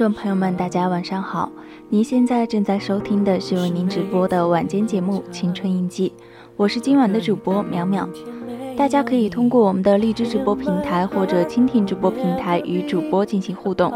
[0.00, 1.52] 众朋友们，大家晚上好！
[1.90, 6.08] 您现在正在收听的是为您直播的晚间节目《青春印记》，
[6.56, 8.08] 我是今晚的主播淼淼。
[8.78, 13.92] 大家可以通过我们的荔枝直播平台或者蜻蜓直播平台与主播进行互动。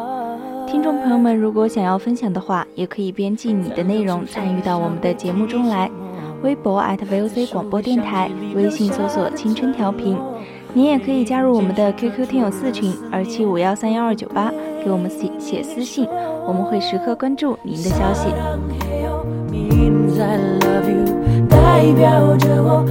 [0.66, 5.90] 听众朋友们，如果想要分享的话，也可以编辑你的内容参与到我们的节目中来。
[6.42, 10.18] 微博 @VOC 广播电台，微信搜索“青春调频”。
[10.76, 14.52] 您也可以加入我们的 QQ 听友四群二七五幺三幺二九八。
[14.84, 16.06] 给我们写写私信，
[16.46, 18.28] 我们会时刻关注您的消息。
[21.48, 22.84] 代表着我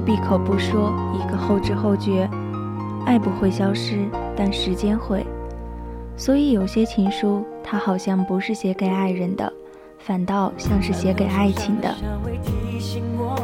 [0.00, 2.28] 闭口不说，一个后知后觉。
[3.06, 4.06] 爱不会消失，
[4.36, 5.26] 但时间会。
[6.16, 9.50] 所以有些情书，它好像不是写给爱人的，
[9.98, 11.94] 反倒像是写给爱情的。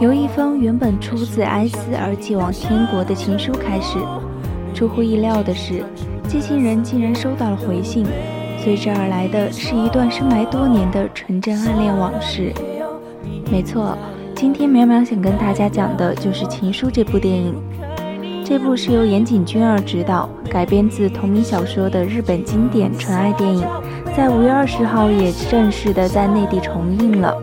[0.01, 3.99] 由一封原本出自哀思而寄往天国的情书开始，
[4.75, 5.85] 出乎意料的是，
[6.29, 8.05] 寄信人竟然收到了回信，
[8.59, 12.53] 随之而来的是一段深埋多年的纯真暗恋往事。
[13.51, 13.97] 没错。
[14.45, 17.55] 今天淼淼想跟大家讲的就是《情书》这部电影。
[18.45, 23.67] 这部是由岩井俊二执导，改编自同名小说的日本经典纯爱电影，
[24.15, 27.35] 在五月二十号也正式的在内地重映了。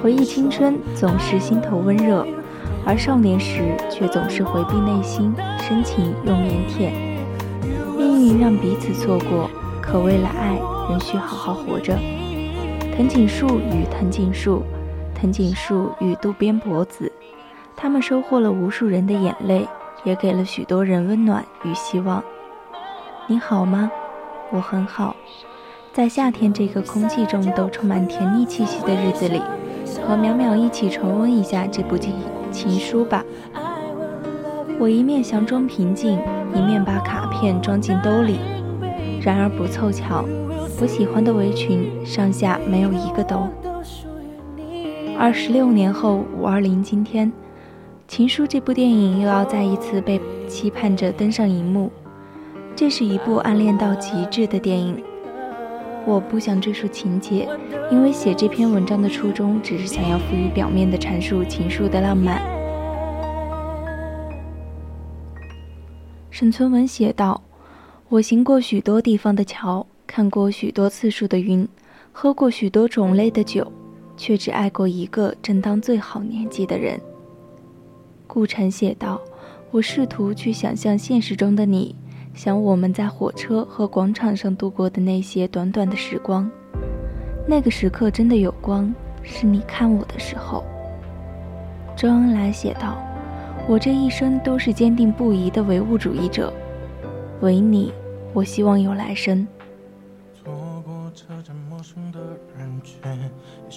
[0.00, 2.24] 回忆青春，总是心头温热，
[2.86, 6.92] 而少年时却总是回避内心深情又腼腆。
[7.98, 9.50] 命运让彼此错过，
[9.80, 10.56] 可为了爱，
[10.88, 11.98] 仍需好好活着。
[12.96, 14.62] 藤井树与藤井树。
[15.22, 17.12] 藤井树与渡边博子，
[17.76, 19.68] 他们收获了无数人的眼泪，
[20.02, 22.20] 也给了许多人温暖与希望。
[23.28, 23.88] 你好吗？
[24.50, 25.14] 我很好。
[25.92, 29.40] 在夏天这个空气中都充满甜蜜气息的日子里，
[30.04, 32.12] 和淼淼一起重温一下这部情
[32.50, 33.24] 情书吧。
[34.80, 36.18] 我一面佯装平静，
[36.52, 38.40] 一面把卡片装进兜里。
[39.22, 40.24] 然而不凑巧，
[40.80, 43.46] 我喜欢的围裙上下没有一个兜。
[45.22, 47.30] 二十六年后，五二零今天，
[48.08, 51.92] 《情书》这部电影又要再一次被期盼着登上荧幕。
[52.74, 55.00] 这是一部暗恋到极致的电影。
[56.04, 57.48] 我不想赘述情节，
[57.88, 62.42] 因为写这篇文章的初衷只是想要赋予表面的阐述情书的浪漫。
[66.32, 67.40] 沈存文写道
[68.10, 71.68] ：“我行过许多地方的桥，看过许多次数的云，
[72.10, 73.70] 喝过许多种类的酒。”
[74.16, 77.00] 却只爱过一个正当最好年纪的人。
[78.26, 79.20] 顾城写道
[79.70, 81.94] ：“我试图去想象现实中的你，
[82.34, 86.50] 想我们在火车和广场上度过的那些短短的时光。
[87.46, 90.64] 那个时刻真的有光，是你看我的时候。”
[91.94, 92.96] 周恩来写道
[93.68, 96.52] ：“我这一生都是坚定不移的唯物主义者，
[97.40, 97.92] 唯你，
[98.32, 99.46] 我希望有来生。”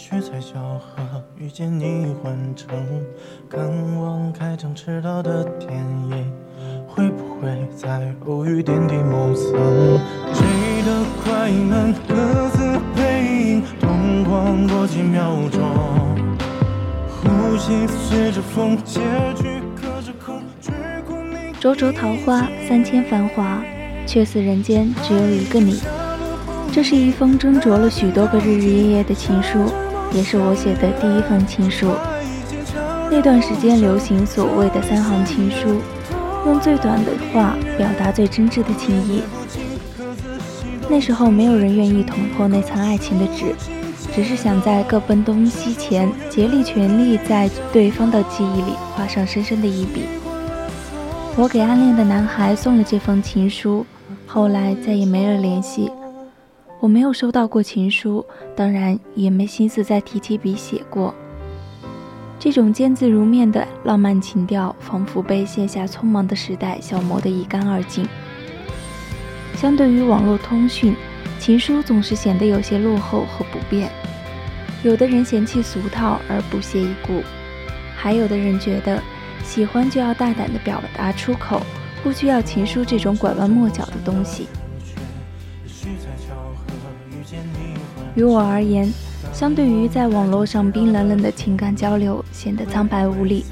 [0.05, 1.03] 也许在小河
[1.35, 2.69] 遇见你换乘，
[3.49, 3.59] 赶
[3.99, 6.31] 往开张迟到的电影，
[6.87, 9.99] 会不会在偶遇点滴梦曾？
[10.31, 10.45] 谁
[10.85, 15.63] 的快门各自背影，同晃过几秒钟，
[17.23, 18.99] 呼吸随着风结
[19.35, 20.71] 局隔着空，吹
[21.07, 21.51] 过你。
[21.59, 23.59] 灼灼桃花，三千繁华。
[24.05, 25.81] 却似人间只有一个你。
[26.71, 29.65] 这是一封斟酌了许多个日日夜夜的情书，
[30.15, 31.91] 也是我写的第一封情书。
[33.11, 35.81] 那段时间流行所谓的三行情书，
[36.45, 39.21] 用最短的话表达最真挚的情谊。
[40.89, 43.53] 那时候没有人愿意捅破那层爱情的纸，
[44.13, 50.03] 只是想在各奔东西前竭力全力在对方的记忆里画上深深的一笔。
[51.35, 53.85] 我给暗恋的男孩送了这封情书。
[54.27, 55.91] 后来再也没了联系，
[56.79, 58.25] 我没有收到过情书，
[58.55, 61.13] 当然也没心思再提起笔写过。
[62.37, 68.07] 这种见字如面的浪漫情调，仿佛被线下匆忙的时代消磨得一干二净。
[69.55, 70.95] 相对于网络通讯，
[71.39, 73.89] 情书总是显得有些落后和不便。
[74.83, 77.23] 有的人嫌弃俗套而不屑一顾，
[77.95, 79.01] 还有的人觉得
[79.43, 81.61] 喜欢就要大胆地表达出口。
[82.03, 84.47] 不需要情书这种拐弯抹角的东西。
[88.15, 88.91] 于我而言，
[89.33, 93.43] 相对于在网络上冰冷冷的情感交流，显得苍白无力，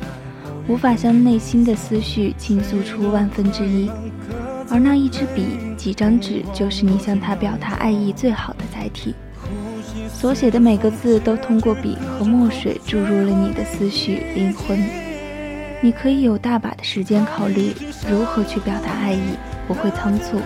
[0.67, 3.91] 无法向内心的思绪倾诉出万分之一。
[4.69, 5.45] 而那一支笔、
[5.75, 9.13] 几张纸，就是你向他表达爱意最好的载体。
[10.07, 14.79] 所写的每个字，都通过笔和墨水注入了你的思绪、灵魂。
[15.81, 17.73] 你可以有大把的时间考虑
[18.09, 19.19] 如何去表达爱意，
[19.67, 20.39] 不会仓促。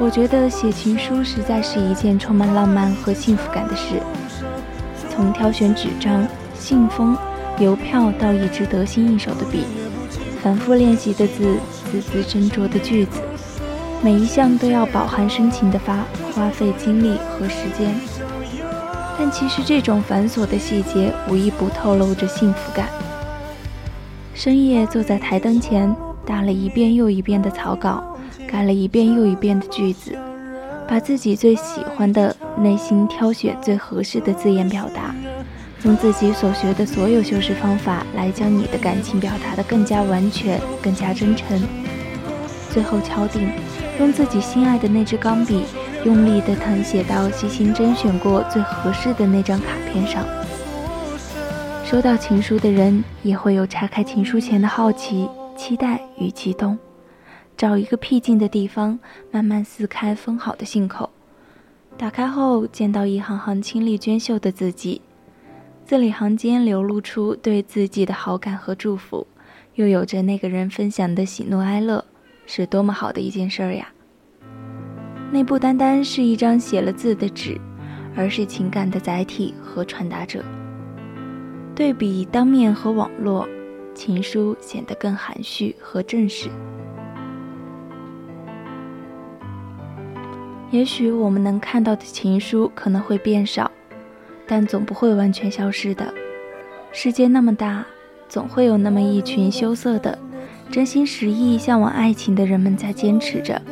[0.00, 4.02] 我觉得写情书实在是一件充满浪漫和幸福感的事。
[5.08, 6.26] 从挑选纸张、
[6.58, 7.16] 信封、
[7.58, 9.64] 邮票到一支得心应手的笔，
[10.42, 11.56] 反复练习的字，
[11.90, 13.20] 字字斟酌的句子，
[14.02, 16.04] 每一项都要饱含深情的发
[16.34, 17.94] 花费精力和时间。
[19.16, 22.88] 但其实这种繁琐的细节，无一不透露着幸福感。
[24.34, 25.94] 深夜坐在台灯前，
[26.26, 28.02] 打了一遍又一遍的草稿，
[28.54, 30.16] 改了一遍又一遍的句子，
[30.86, 35.12] 把自己最喜欢的、内心挑选最合适的字眼表达，
[35.82, 41.60] 用自己所学的所有修饰方法来将你的感情表达得更加完全、更加真诚。
[42.70, 43.50] 最后敲定，
[43.98, 45.64] 用自己心爱的那支钢笔，
[46.04, 50.24] 用力地誊写到细心甄选过最合适的那张卡片上。
[51.84, 56.78] 收到情书的人也会有拆开情书前的好奇、期待与激动。
[57.56, 58.98] 找一个僻静的地方，
[59.30, 61.10] 慢慢撕开封好的信口，
[61.96, 65.00] 打开后见到一行行清丽娟秀的字迹，
[65.84, 69.26] 字里行间流露出对自己的好感和祝福，
[69.74, 72.04] 又有着那个人分享的喜怒哀乐，
[72.44, 73.88] 是多么好的一件事儿呀！
[75.30, 77.60] 那不单单是一张写了字的纸，
[78.16, 80.44] 而是情感的载体和传达者。
[81.74, 83.48] 对比当面和网络，
[83.94, 86.48] 情书显得更含蓄和正式。
[90.74, 93.70] 也许我们能看到的情书可能会变少，
[94.44, 96.12] 但总不会完全消失的。
[96.90, 97.86] 世界那么大，
[98.28, 100.18] 总会有那么一群羞涩的、
[100.72, 103.62] 真心实意向往爱情的人们在坚持着。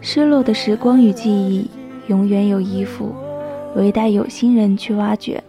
[0.00, 1.68] 失落的时光与记忆，
[2.06, 3.12] 永远有依附，
[3.74, 5.42] 唯待有心人去挖掘。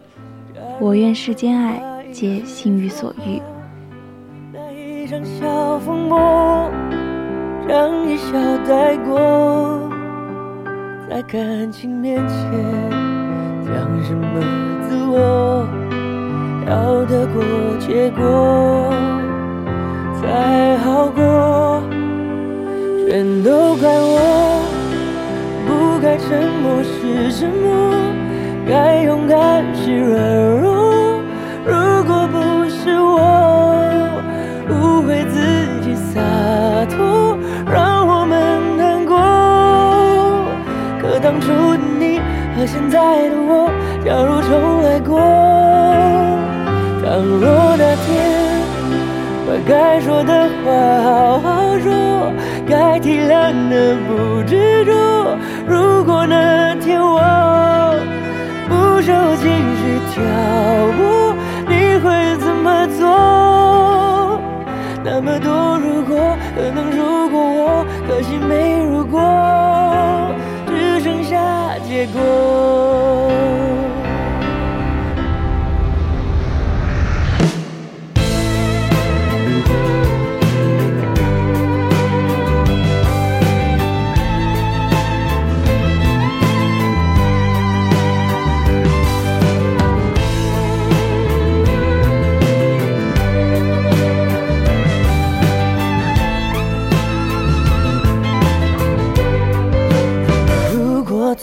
[0.80, 1.80] 我愿世间爱，
[2.12, 3.40] 皆心于所欲。
[4.52, 6.72] 那一场小风波，
[7.68, 8.32] 让一笑
[8.68, 9.80] 带过，
[11.10, 12.38] 在感情面前，
[13.66, 13.74] 讲
[14.04, 14.40] 什么
[14.88, 15.66] 自我，
[16.68, 17.42] 要得过
[17.80, 18.94] 且过
[20.22, 21.82] 才好过。
[23.08, 24.62] 全都怪我，
[25.66, 27.92] 不该沉默是沉默，
[28.68, 31.20] 该勇敢是软弱。
[31.66, 31.74] 如
[32.06, 33.18] 果不是我
[42.60, 43.72] 和现在的我，
[44.04, 45.18] 假如重来过，
[47.02, 48.06] 倘若那天
[49.48, 50.68] 把该说的话
[51.02, 52.34] 好好说，
[52.68, 54.92] 该体谅的不执着。
[55.66, 57.22] 如果那天我
[58.68, 59.48] 不受情
[59.80, 60.22] 绪挑
[60.98, 61.34] 拨。
[61.66, 64.42] 你会怎么做？
[65.02, 69.22] 那么多如果，可能如果我，可惜没如果，
[72.08, 73.29] 只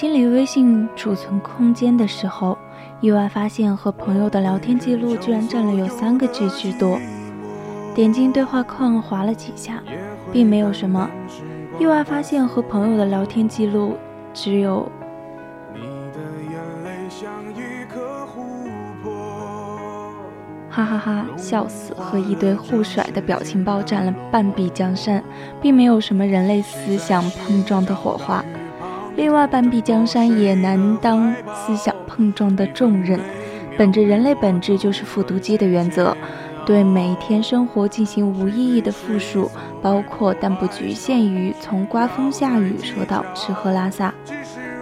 [0.00, 2.56] 清理微信储存空间的时候，
[3.02, 6.98] 意外发现和朋友的聊天记录居然占了有三个 G 之多。
[7.94, 9.82] 点进对话框划了几下，
[10.32, 11.06] 并没有什么。
[11.78, 13.98] 意外发现和朋友的聊天记录
[14.32, 14.90] 只有。
[20.70, 25.22] 哈哈哈笑死和一堆互甩的表情包占了半壁江山，
[25.60, 28.42] 并没有什么人类思想碰撞的火花。
[29.20, 33.20] 另外，半壁江山也难当思想碰撞的重任。
[33.76, 36.16] 本着人类本质就是复读机的原则，
[36.64, 39.50] 对每天生活进行无意义的复述，
[39.82, 44.14] 包括但不局限于从刮风下雨说到吃喝拉撒。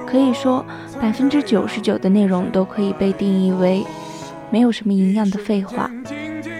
[0.06, 0.64] 可以说，
[1.00, 3.84] 百分之九十九的内容都可以被定义为
[4.50, 5.90] 没有什么营养的废话，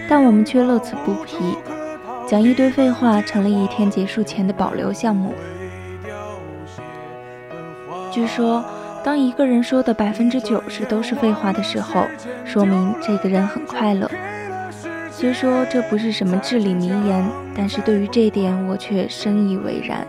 [0.09, 1.37] 但我们却乐此不疲，
[2.27, 5.33] 讲一堆废话成了一天结束前的保留项目。
[8.11, 8.63] 据说，
[9.03, 12.05] 当一个人说的百分之九十都是废话的时候，
[12.43, 14.09] 说明这个人很快乐。
[15.11, 17.25] 虽说这不是什么至理名言，
[17.55, 20.05] 但是对于这点我却深以为然。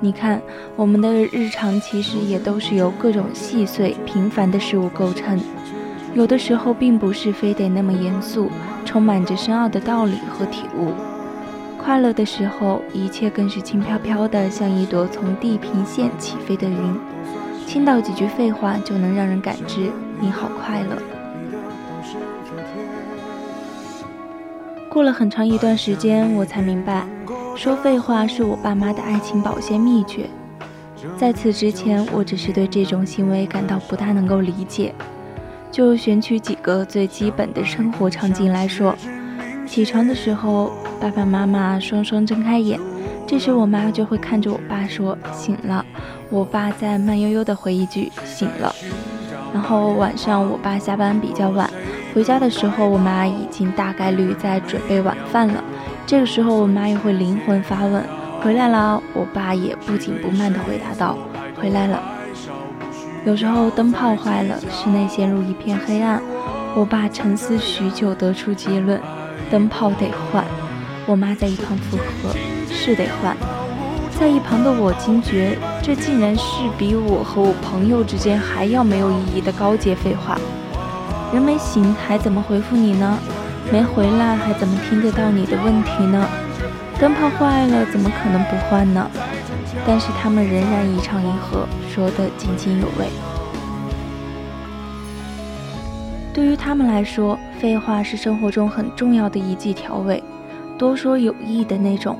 [0.00, 0.40] 你看，
[0.76, 5.38] 我们的日常其实也都是由各种细碎、平凡的事物构成，
[6.14, 8.50] 有的时候并不是非得那么严肃，
[8.84, 10.92] 充满着深奥的道理和体悟。
[11.76, 16.98] 快乐的时候，一切更是轻飘飘的，像一朵从地平线起飞的云。
[17.72, 20.96] 听到几句废话，就能让人感知你好快乐。
[24.88, 27.06] 过了很长一段时间，我才明白，
[27.54, 30.28] 说废话是我爸妈的爱情保鲜秘诀。
[31.16, 34.92] 在此之前，我只是对这种行为感到不大能够理解。
[35.70, 38.96] 就选取几个最基本的生活场景来说，
[39.64, 42.80] 起床的时候，爸爸妈妈双双睁开眼，
[43.30, 45.86] 这时我妈就会看着我爸说“醒了”，
[46.30, 48.74] 我爸再慢悠悠地回一句“醒了”。
[49.54, 51.70] 然后晚上我爸下班比较晚。
[52.12, 55.62] 回家的时候，我妈已经大概率在准备晚饭了。
[56.04, 58.02] 这个时候，我妈又会灵魂发问
[58.42, 61.16] ：“回来了？”我爸也不紧不慢地回答道
[61.54, 62.02] ：“回来了。”
[63.24, 66.20] 有时候灯泡坏了，室内陷入一片黑暗，
[66.74, 69.00] 我爸沉思许久，得出结论：
[69.52, 70.44] 灯泡得换。
[71.10, 72.32] 我妈在一旁附和
[72.70, 73.36] ：“是得换。”
[74.16, 80.38] 在一旁的我惊觉，这竟然是比我和我朋友之间还要没有意义的高阶废话。
[81.32, 83.18] 人没醒，还怎么回复你呢？
[83.72, 86.28] 没回来，还怎么听得到你的问题呢？
[87.00, 89.10] 灯泡坏了，怎么可能不换呢？
[89.84, 93.08] 但是他们仍然一唱一和，说得津津有味。
[96.32, 100.22] 对于他们来说，废话是生活中很重要的一剂调味，
[100.80, 102.18] 多说有益的那种。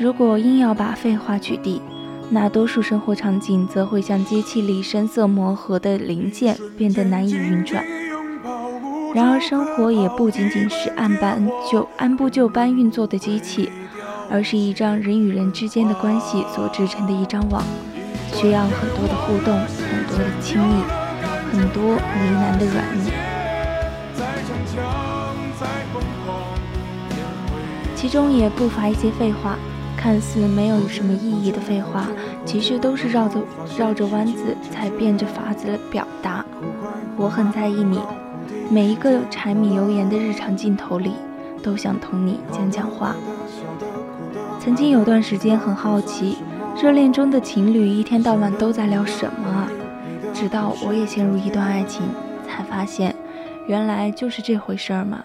[0.00, 1.80] 如果硬要把废话取缔，
[2.28, 7.84] 那多数生活场景则会像机器里深色磨合的零件，变得难以运转。
[9.14, 13.70] 然而，生活也不仅仅是按班就按部就班运作的机器，
[14.28, 17.62] 而是一张人与人之间的关系所织成的一张网，
[18.34, 20.82] 需要很多的互动，很多的亲密，
[21.52, 22.00] 很多呢
[22.42, 23.27] 喃的软腻。
[27.98, 29.56] 其中也不乏一些废话，
[29.96, 32.06] 看似没有什么意义的废话，
[32.44, 33.40] 其实都是绕着
[33.76, 36.44] 绕着弯子才变着法子表达。
[37.16, 37.98] 我很在意你。
[38.70, 41.10] 每一个柴米油盐的日常镜头里，
[41.60, 43.16] 都想同你讲讲话。
[44.60, 46.38] 曾经有段时间很好奇，
[46.80, 49.68] 热恋中的情侣一天到晚都在聊什么啊？
[50.32, 52.02] 直到我也陷入一段爱情，
[52.46, 53.12] 才发现，
[53.66, 55.24] 原来就是这回事儿嘛。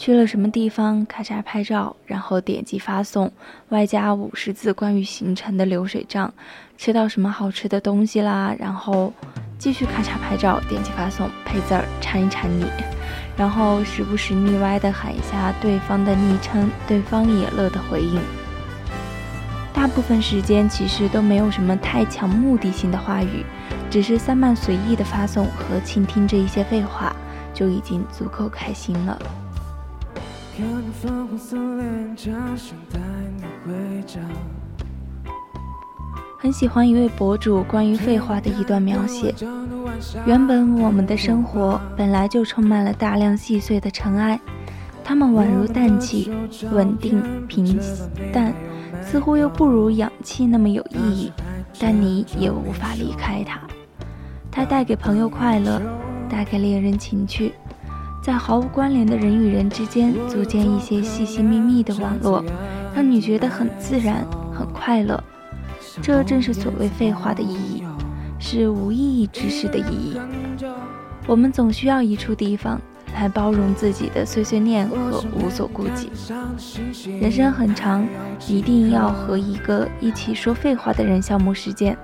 [0.00, 3.30] 去了什么地方，咔嚓拍照，然后点击发送，
[3.68, 6.32] 外加五十字关于行程的流水账。
[6.78, 9.12] 吃到什么好吃的东西啦，然后。
[9.58, 12.64] 继续咔嚓拍照，点击发送，配字儿馋一馋你，
[13.36, 18.18] 然后时不时腻歪的喊一下对方的昵称，对方也乐得回应。
[19.74, 23.44] 大部分时间其实都没有什么太强目的性的话语，
[23.90, 27.14] 只是散漫随意的发送和倾听这一些废话，
[27.52, 29.20] 就已经足够开心了。
[30.60, 33.00] 天的粉红色脸颊，想带
[33.34, 34.20] 你回家
[36.38, 39.34] 很喜欢一位博主关于废话的一段描写。
[40.26, 44.38] 原本我们的生活本来就充满了大量细碎的尘埃，
[45.02, 46.30] 它们宛如氮气，
[46.70, 47.78] 稳定平
[48.30, 48.52] 淡，
[49.02, 51.32] 似乎又不如氧气那么有意义。
[51.78, 53.58] 但你也无法离开它。
[54.50, 55.80] 它带给朋友快乐，
[56.28, 57.54] 带给恋人情趣，
[58.22, 62.44] 在毫无关联的人与人之间组建一些细细密密的网络，
[62.94, 65.22] 让你觉得很自然，很快乐。
[66.02, 67.82] 这正是所谓废话的意义，
[68.38, 70.18] 是无意义知识的意义。
[71.26, 72.78] 我们总需要一处地方
[73.14, 76.10] 来包容自己的碎碎念和无所顾忌。
[77.20, 78.06] 人生很长，
[78.46, 81.96] 一定要和一个一起说废话的人消磨时间。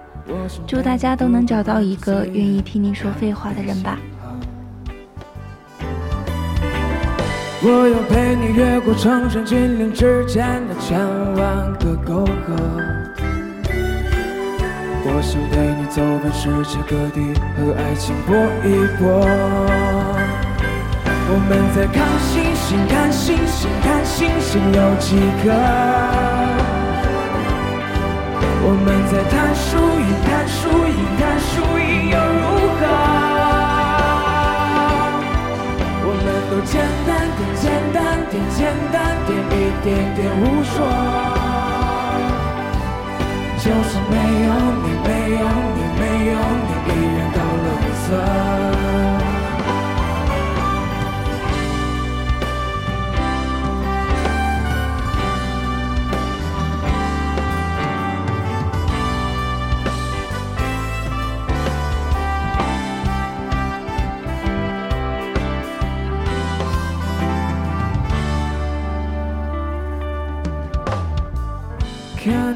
[0.67, 3.99] 祝大家都能找到一个愿意听你说废话的人吧。
[7.69, 10.97] 我要陪你越过成双金陵之间的千
[11.35, 12.55] 万个沟壑。
[15.03, 18.71] 我想陪你走遍世界各地，和爱情搏一
[19.03, 19.27] 搏。
[21.29, 25.51] 我们在看星星，看星星，看星星有几个？
[28.63, 29.75] 我们在谈输
[30.07, 31.51] 赢，谈输赢，谈输
[31.81, 32.47] 赢又如
[32.79, 32.87] 何？
[36.09, 36.73] 我们都简
[37.07, 37.11] 单
[38.37, 40.75] 点，简单点，一点点无说。
[43.59, 44.49] 就算没有
[44.83, 45.43] 你，没有
[45.75, 46.35] 你，没有
[46.67, 47.67] 你，依然到了
[48.07, 48.46] 色。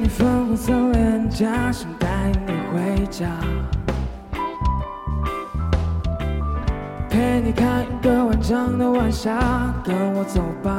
[0.03, 2.09] 你粉红色脸颊，想带
[2.47, 3.27] 你回家。
[7.11, 9.39] 陪你看一个完整的晚霞，
[9.85, 10.73] 跟我走吧。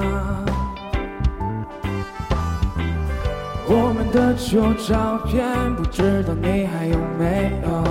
[3.67, 7.83] 我们的旧照片，不知道你还有没有？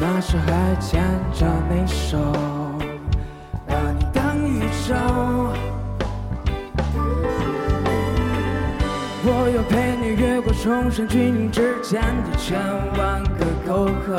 [0.00, 2.16] 那时还牵着你手，
[10.70, 12.56] 越过崇山峻岭之间的千
[12.96, 14.14] 万个沟壑。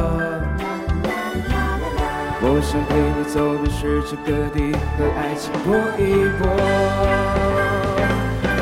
[2.44, 6.00] 我想陪你走遍世界各地，和爱情搏一
[6.38, 6.44] 搏。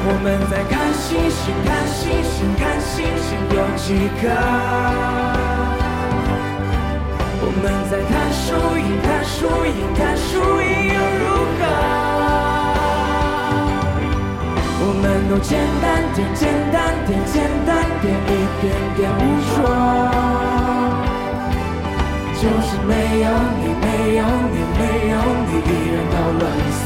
[0.06, 4.30] 我们在看星星，看星星，看星星有几颗？
[7.42, 8.46] 我们在看树
[8.78, 11.26] 影，看树影，看树影又如
[11.58, 11.89] 何？
[15.30, 18.28] 都简单点，简单点，简单点，一
[18.62, 19.22] 点点捕
[19.54, 19.62] 捉。
[22.34, 23.30] 就是没有
[23.62, 25.14] 你，没有你，没有
[25.46, 26.82] 你，依然到蓝色。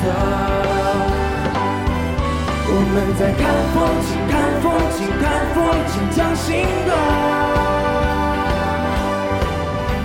[2.68, 5.24] 我们在看风景，看风景，看
[5.56, 6.92] 风景，讲心歌。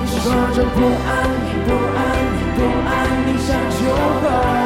[0.06, 0.22] 说
[0.54, 1.10] 着不安
[1.42, 1.98] 宁，不安
[2.36, 2.88] 宁，不安
[3.26, 3.82] 宁，像酒
[4.22, 4.57] 喝。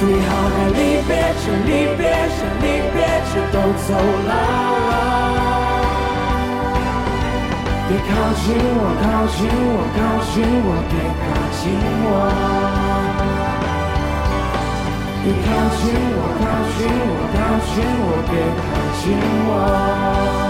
[0.00, 1.10] 最好该离别
[1.42, 3.88] 时，离别时，离别时都走
[4.28, 4.30] 了。
[7.88, 8.44] 别靠近
[8.78, 9.98] 我，靠近我，靠
[10.30, 11.26] 近我，别靠
[11.58, 11.60] 近
[12.04, 12.06] 我。
[15.24, 15.82] 别靠近
[16.14, 16.42] 我，靠
[16.78, 16.78] 近
[17.10, 18.64] 我，靠近我，别靠
[19.00, 19.02] 近
[19.48, 20.47] 我。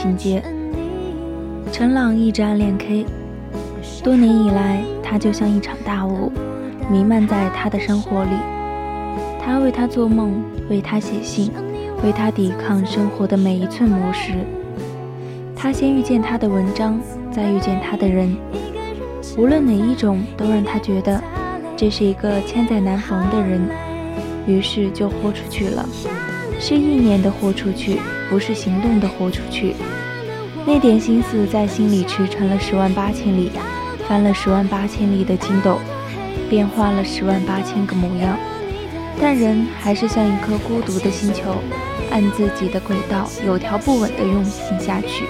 [0.00, 0.40] 情节。
[1.72, 3.04] 陈朗一直暗恋 K，
[4.02, 6.30] 多年以来，他就像一场大雾，
[6.88, 8.30] 弥漫在他的生活里。
[9.44, 11.50] 他为他做梦，为他写信，
[12.04, 14.34] 为他抵抗生活的每一寸磨蚀。
[15.56, 17.00] 他先遇见他的文章，
[17.32, 18.36] 再遇见他的人，
[19.36, 21.20] 无论哪一种，都让他觉得
[21.76, 23.68] 这是一个千载难逢的人，
[24.46, 25.84] 于是就豁出去了。
[26.68, 29.74] 是意念的豁出去，不是行动的豁出去。
[30.66, 33.50] 那点心思在心里驰骋了十万八千里，
[34.06, 35.78] 翻了十万八千里的筋斗，
[36.50, 38.36] 变化了十万八千个模样。
[39.18, 41.56] 但人还是像一颗孤独的星球，
[42.10, 45.24] 按自己的轨道有条不紊地运行下去。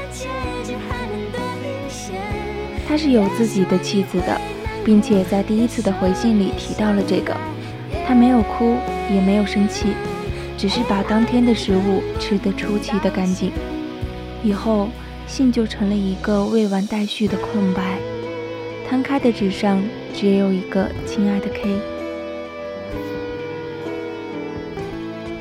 [2.89, 4.41] 他是有自己的妻子的，
[4.85, 7.33] 并且在第一次的回信里提到了这个。
[8.09, 8.77] 他没有哭，
[9.09, 9.93] 也没有生气。
[10.59, 13.53] 只是把当天的食物吃得出奇的干净，
[14.43, 14.89] 以后
[15.25, 17.97] 信就成了一个未完待续的空白。
[18.91, 19.81] 摊开的纸上
[20.13, 21.79] 只有一个“亲爱的 K”。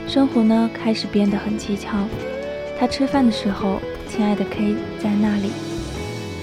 [0.08, 2.08] 生活呢开始变得很蹊跷。
[2.80, 5.50] 他吃饭的时候，亲爱的 K 在那里；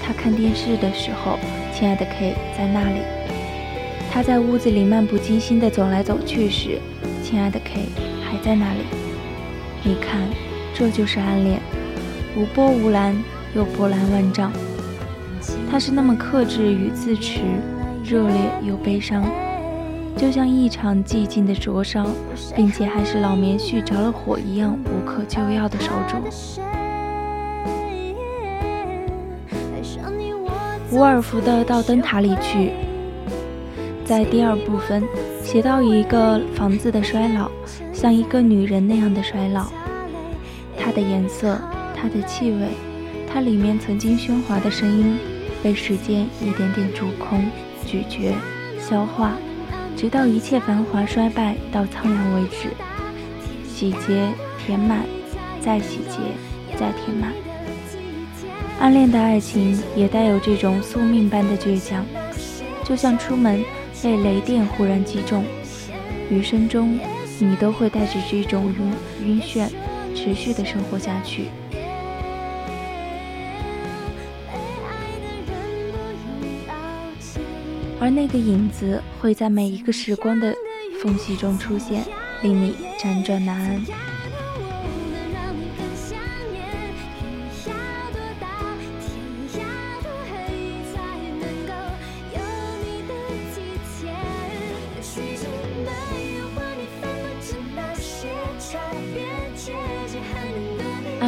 [0.03, 1.39] 他看电视的时候，
[1.73, 2.99] 亲爱的 K 在那里；
[4.11, 6.81] 他在屋子里漫不经心地走来走去时，
[7.23, 8.14] 亲爱的 K。
[8.45, 8.81] 在那里，
[9.81, 10.21] 你看，
[10.71, 11.59] 这就是暗恋，
[12.37, 13.15] 无波无澜
[13.55, 14.51] 又波澜万丈。
[15.71, 17.41] 他是那么克制与自持，
[18.03, 19.25] 热烈又悲伤，
[20.15, 22.05] 就像一场寂静的灼烧，
[22.55, 26.21] 并且还是老棉絮着了火一样无可救药的烧灼。
[30.91, 32.69] 伍尔夫的《到灯塔里去》
[34.05, 35.01] 在第二部分
[35.41, 37.49] 写到一个房子的衰老。
[37.95, 39.67] 像一个女人那样的衰老，
[40.77, 41.57] 它的颜色，
[41.95, 42.67] 它的气味，
[43.25, 45.17] 它里面曾经喧哗的声音，
[45.63, 47.49] 被时间一点点蛀空、
[47.87, 48.33] 咀嚼、
[48.77, 49.37] 消化，
[49.95, 52.67] 直到一切繁华衰败到苍凉为止。
[53.65, 54.27] 洗劫
[54.59, 55.05] 填满，
[55.61, 56.17] 再洗劫，
[56.77, 57.31] 再填满。
[58.77, 62.05] 暗恋的爱情也带有这种宿命般的倔强，
[62.83, 63.63] 就像出门
[64.03, 65.45] 被雷电忽然击中，
[66.29, 66.99] 余生中。
[67.39, 68.91] 你都会带着这种晕
[69.27, 69.67] 晕眩
[70.15, 71.45] 持续的生活下去，
[77.99, 80.55] 而那个影子会在每一个时光的
[81.01, 82.03] 缝隙中出现，
[82.41, 84.14] 令你辗转难安。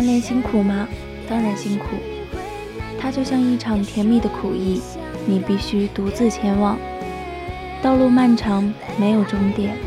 [0.07, 0.87] 恋辛苦吗？
[1.27, 1.85] 当然辛苦。
[2.97, 4.81] 它就像一场甜蜜的苦役，
[5.27, 6.79] 你必须独自前往。
[7.83, 9.77] 道路漫长，没有终点。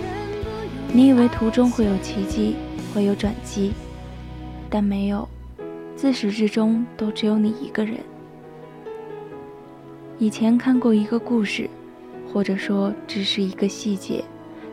[0.92, 2.54] 你以为途中会有奇迹，
[2.94, 3.72] 会有转机，
[4.68, 5.26] 但没有。
[5.96, 7.96] 自始至终都只有你一个人。
[10.18, 11.68] 以前看过一个故事，
[12.32, 14.22] 或者说只是一个细节，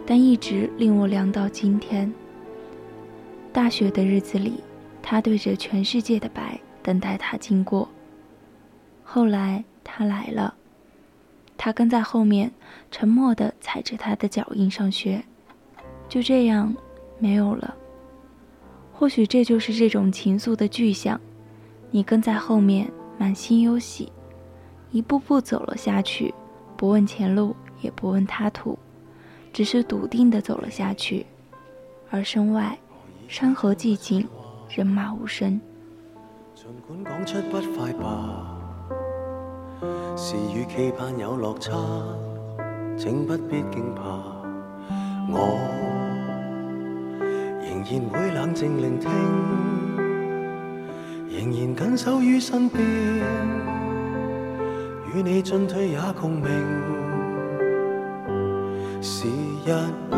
[0.05, 2.13] 但一直令我凉到今天。
[3.53, 4.55] 大雪的日子里。
[5.09, 7.87] 他对着全世界的白等待他经过。
[9.05, 10.53] 后来他来了，
[11.57, 12.51] 他跟在后面，
[12.91, 15.23] 沉默地踩着他的脚印上学。
[16.09, 16.75] 就这样，
[17.19, 17.73] 没有了。
[18.91, 21.17] 或许这就是这种情愫的具象。
[21.89, 24.11] 你跟在后面，满心忧喜，
[24.91, 26.33] 一步步走了下去，
[26.75, 28.77] 不问前路，也不问他途，
[29.53, 31.25] 只是笃定地走了下去。
[32.09, 32.77] 而身外，
[33.29, 34.27] 山河寂静。
[34.69, 35.59] 人马无声。
[36.53, 38.57] 尽管讲出不快吧，
[40.15, 41.71] 事与期盼有落差，
[42.97, 44.01] 请不必惊怕。
[45.29, 45.57] 我
[47.61, 49.09] 仍然会冷静聆听，
[51.29, 52.83] 仍然紧守于身边，
[55.13, 56.49] 与你进退也共鸣。
[59.01, 59.27] 时
[59.65, 59.71] 日
[60.11, 60.17] 会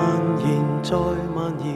[0.00, 0.02] 蔓
[0.40, 0.48] 延
[0.82, 0.96] 再
[1.34, 1.68] 蔓延，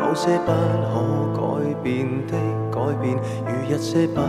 [0.00, 0.48] 某些不
[0.92, 0.94] 可
[1.34, 1.42] 改。
[1.82, 2.32] 变的
[2.70, 3.16] 改变，
[3.48, 4.24] 与一些不要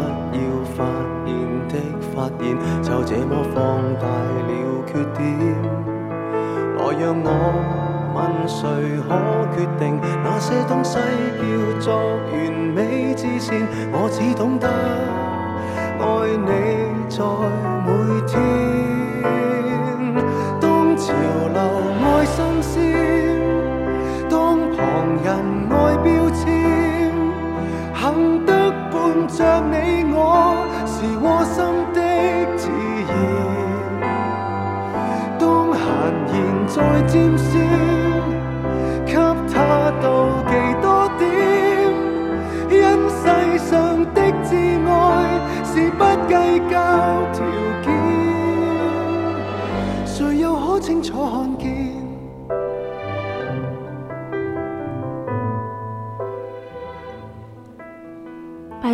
[0.75, 0.83] 发
[1.23, 1.29] 现
[1.69, 4.51] 的发现，就这么放大了
[4.87, 5.21] 缺点。
[6.79, 7.27] 来让我
[8.15, 8.59] 问，谁
[9.07, 9.09] 可
[9.53, 9.81] 决定
[10.23, 10.97] 那些东西
[11.37, 11.43] 叫
[11.79, 11.87] 做
[12.31, 12.33] 完
[12.73, 13.67] 美之线？
[13.91, 14.67] 我只懂得
[15.99, 16.03] 爱
[16.47, 16.49] 你
[17.07, 17.21] 在
[17.85, 17.87] 每
[18.25, 18.33] 天。
[20.59, 21.13] 当潮
[21.53, 21.59] 流
[22.01, 22.81] 爱新鲜，
[29.35, 31.57] 着你我，是窝心
[31.95, 31.99] 的
[32.55, 32.69] 自
[33.09, 33.11] 然。
[35.39, 35.41] 当
[35.73, 35.83] 闲
[36.29, 36.33] 言
[36.67, 37.62] 再尖酸，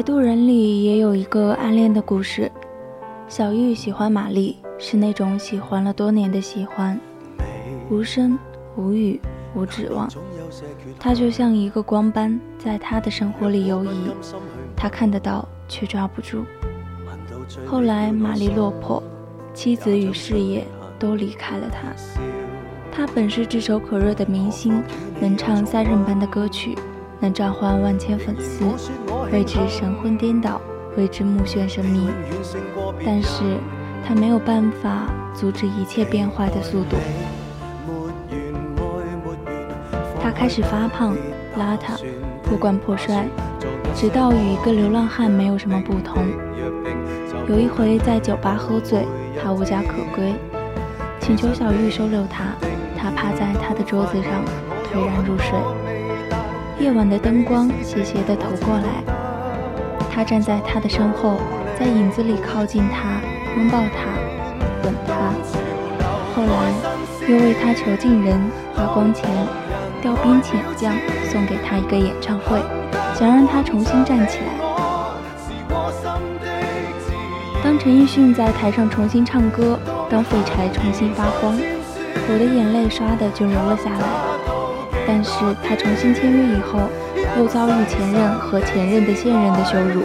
[0.10, 2.52] 渡人里也有一个暗恋的故事，
[3.28, 7.00] 小玉喜欢玛丽，是那种喜欢了多年的喜欢，
[7.92, 8.36] 无声
[8.76, 9.22] 无语
[9.54, 10.10] 无指望，
[11.00, 14.10] 他就像一个光斑，在他的生活里游移，
[14.76, 16.44] 他看得到却抓不住。
[17.68, 19.04] 后来玛丽落魄，
[19.54, 20.66] 妻子与事业
[20.98, 21.94] 都离开了他，
[22.92, 24.82] 他本是炙手可热的明星，
[25.22, 26.76] 能唱赛人般的歌曲。
[27.20, 28.64] 能召唤万千粉丝，
[29.32, 30.62] 为之神魂颠倒，
[30.96, 32.10] 为之目眩神迷。
[33.06, 33.58] 但是，
[34.08, 36.96] 他没有办法阻止一切变坏的速度。
[40.22, 41.16] 他开始发胖、
[41.58, 42.00] 邋遢、
[42.44, 43.26] 破罐破摔，
[43.96, 46.24] 直到与一个流浪汉没有什么不同。
[47.48, 49.06] 有一回在酒吧喝醉，
[49.42, 50.34] 他无家可归，
[51.20, 52.54] 请求小玉收留他。
[52.96, 54.32] 他趴在他的桌子上，
[54.92, 55.58] 颓然入睡。
[56.80, 59.04] 夜晚的灯光斜斜地投过来，
[60.10, 61.36] 他站在他的身后，
[61.78, 63.20] 在影子里靠近他，
[63.58, 64.08] 拥抱他，
[64.86, 65.14] 吻他。
[66.34, 66.74] 后来
[67.28, 68.40] 又为他囚禁人，
[68.74, 69.30] 花光钱，
[70.02, 70.94] 调兵遣将，
[71.30, 72.58] 送给他一个演唱会，
[73.14, 74.46] 想让他重新站起来。
[77.62, 79.78] 当陈奕迅在台上重新唱歌，
[80.10, 81.58] 当废柴重新发光，
[82.30, 84.29] 我的眼泪唰的就流了下来。
[85.12, 85.32] 但是
[85.64, 86.80] 他重新签约以后，
[87.36, 90.04] 又遭遇前任和前任的现任的羞辱，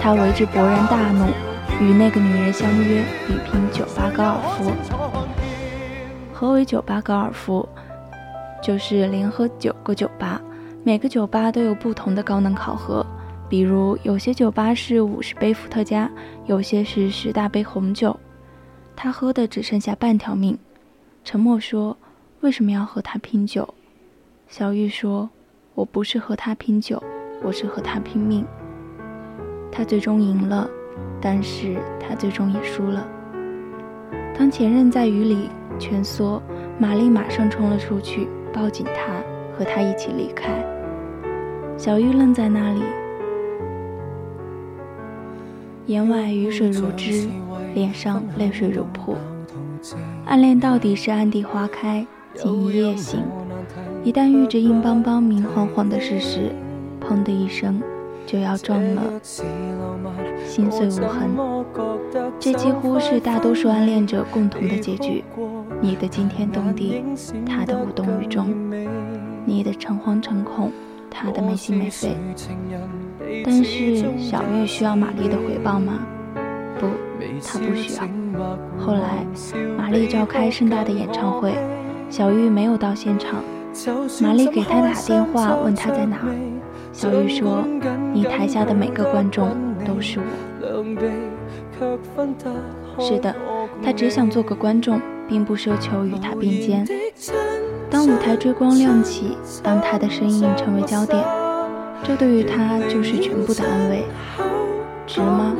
[0.00, 1.26] 他为之勃然大怒，
[1.80, 4.70] 与那个女人相约比拼酒吧高尔夫。
[6.32, 7.68] 何为酒吧高尔夫？
[8.62, 10.40] 就是联合九个酒吧，
[10.84, 13.04] 每个酒吧都有不同的高能考核，
[13.48, 16.08] 比如有些酒吧是五十杯伏特加，
[16.46, 18.16] 有些是十大杯红酒。
[18.94, 20.56] 他喝的只剩下半条命，
[21.24, 21.96] 沉默说
[22.42, 23.68] ：“为什么要和他拼酒？”
[24.48, 25.28] 小玉说
[25.74, 27.02] ：“我不是和他拼酒，
[27.42, 28.46] 我是和他拼命。
[29.72, 30.70] 他最终赢了，
[31.20, 33.06] 但是他最终也输了。
[34.38, 36.40] 当前任在雨里蜷缩，
[36.78, 39.14] 玛丽马上冲了出去，抱紧他，
[39.58, 40.64] 和他一起离开。
[41.76, 42.82] 小玉愣在那里，
[45.86, 47.28] 眼外雨水如织，
[47.74, 49.16] 脸上泪水如瀑。
[50.24, 53.20] 暗恋到底是暗地花开，锦衣夜行。
[54.06, 56.52] 一旦遇着硬邦邦、明晃晃的事实，
[57.00, 57.82] 砰的一声。
[58.24, 61.28] 就要撞了，心碎无痕。
[62.38, 65.24] 这几乎是大多数暗恋者共同的结局。
[65.80, 67.02] 你的惊天动地，
[67.44, 68.46] 他的无动于衷；
[69.44, 70.70] 你的诚惶诚恐，
[71.10, 72.16] 他的没心没肺。
[73.44, 75.94] 但是小玉需要玛丽的回报吗？
[76.78, 76.86] 不，
[77.44, 78.08] 她不需要。
[78.78, 79.26] 后来，
[79.76, 81.54] 玛丽召开盛大的演唱会，
[82.08, 83.42] 小玉没有到现场。
[84.20, 86.18] 玛丽给他打电话，问他在哪。
[86.92, 87.64] 小玉说
[88.12, 89.50] ：“你台下的每个观众
[89.84, 90.24] 都是我。”
[92.98, 93.34] 是的，
[93.82, 96.86] 他只想做个观众，并不奢求与他并肩。
[97.90, 101.22] 当舞台追光亮起，当他的身影成为焦点，
[102.02, 104.04] 这对于他就是全部的安慰。
[105.06, 105.54] 值吗？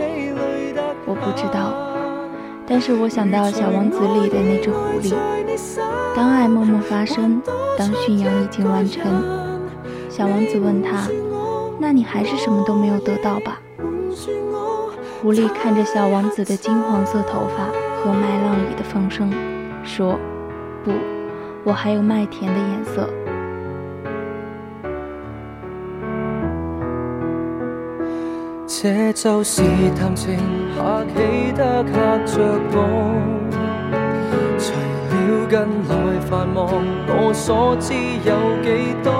[1.06, 1.85] 我不知道。
[2.68, 5.14] 但是我想到《小王子》里的那只狐狸。
[6.14, 7.40] 当爱默默发生，
[7.78, 9.04] 当驯养已经完成，
[10.08, 11.06] 小王子问他。
[11.78, 13.60] 那你还是什么都没有得到吧？
[15.22, 17.66] 狐狸看着小王子的金黄色头发
[18.02, 19.32] 和麦浪里的风声，
[19.84, 20.18] 说
[20.84, 20.92] ：“不，
[21.64, 23.08] 我还有麦田的颜色。”
[28.86, 29.62] 这就是
[29.98, 30.38] 谈情
[30.76, 32.38] 下企得吓着
[32.70, 32.78] 我，
[34.60, 34.70] 除
[35.10, 35.14] 了
[35.50, 35.90] 近来
[36.30, 36.68] 繁忙，
[37.08, 38.30] 我所知有
[38.62, 39.10] 几多？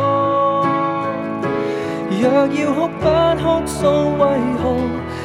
[2.12, 3.04] 若要哭不
[3.42, 4.22] 哭诉，为
[4.62, 4.62] 何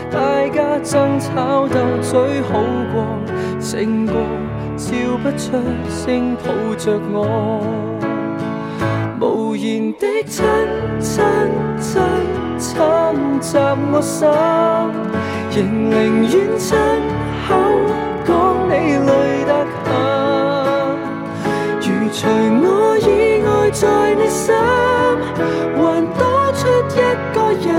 [0.10, 0.18] 大
[0.50, 2.50] 家争吵斗嘴好
[2.92, 3.06] 过？
[3.60, 4.16] 胜过
[4.76, 4.90] 笑
[5.22, 5.52] 不出
[5.88, 7.62] 声抱着我，
[9.20, 10.44] 无言的亲
[11.00, 11.24] 亲
[11.80, 12.02] 亲
[12.72, 12.80] 侵
[13.42, 13.58] 袭
[13.92, 14.30] 我心，
[15.52, 16.70] 仍宁愿亲
[17.46, 17.50] 口
[18.26, 18.30] 讲
[18.70, 18.72] 你
[19.08, 19.10] 累
[19.46, 19.52] 得
[19.84, 19.86] 很。
[21.82, 22.20] 如除
[22.64, 22.66] 我
[22.98, 23.10] 以
[23.44, 23.84] 外在
[24.16, 24.56] 你心，
[25.76, 25.80] 还
[26.18, 26.22] 多。
[26.54, 27.00] 出一
[27.34, 27.72] 个人，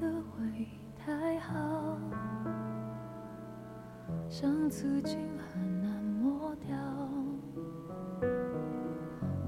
[0.00, 1.98] 的回忆太好，
[4.28, 6.76] 像刺青很难抹掉。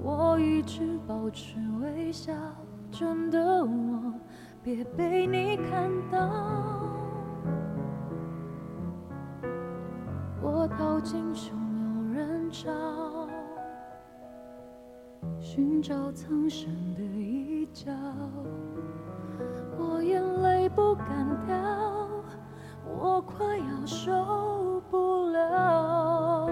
[0.02, 2.32] 我一直保持微笑，
[2.90, 4.14] 真的我
[4.62, 6.18] 别被你看到。
[10.40, 12.70] 我逃进汹涌人潮，
[15.40, 17.90] 寻找藏身的一角。
[23.86, 26.50] 受不了。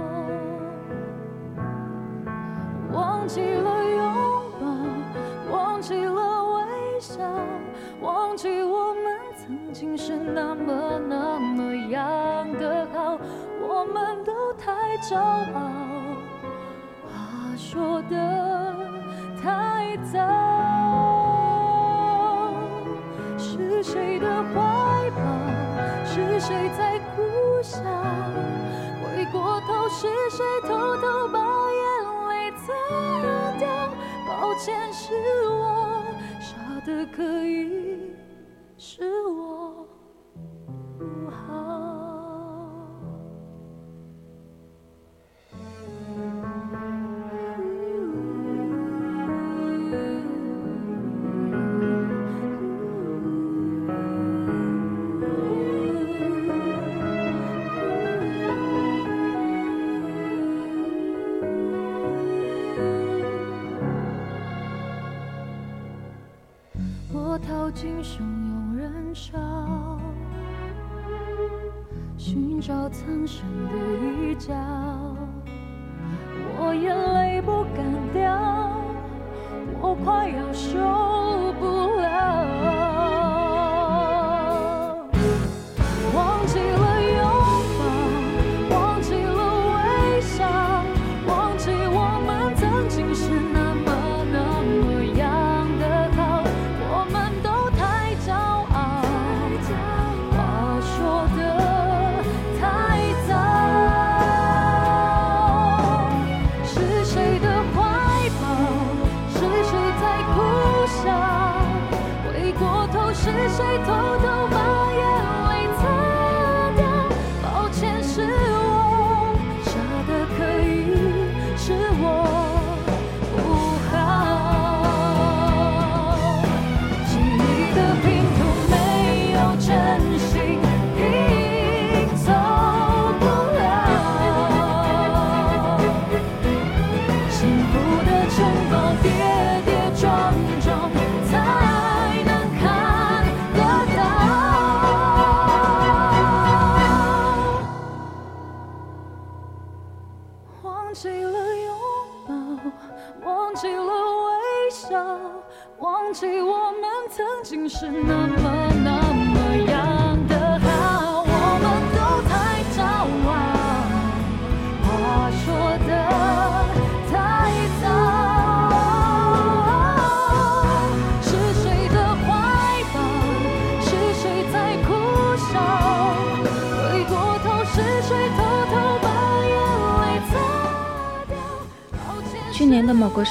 [2.92, 4.00] 忘记了拥
[4.60, 4.66] 抱，
[5.52, 7.18] 忘记了微笑。
[8.00, 13.18] 忘记我们曾经是那么那么样的好，
[13.60, 15.53] 我们都太骄傲，
[34.64, 35.12] 现实
[35.46, 36.02] 我
[36.40, 36.56] 傻
[36.86, 37.43] 得可以。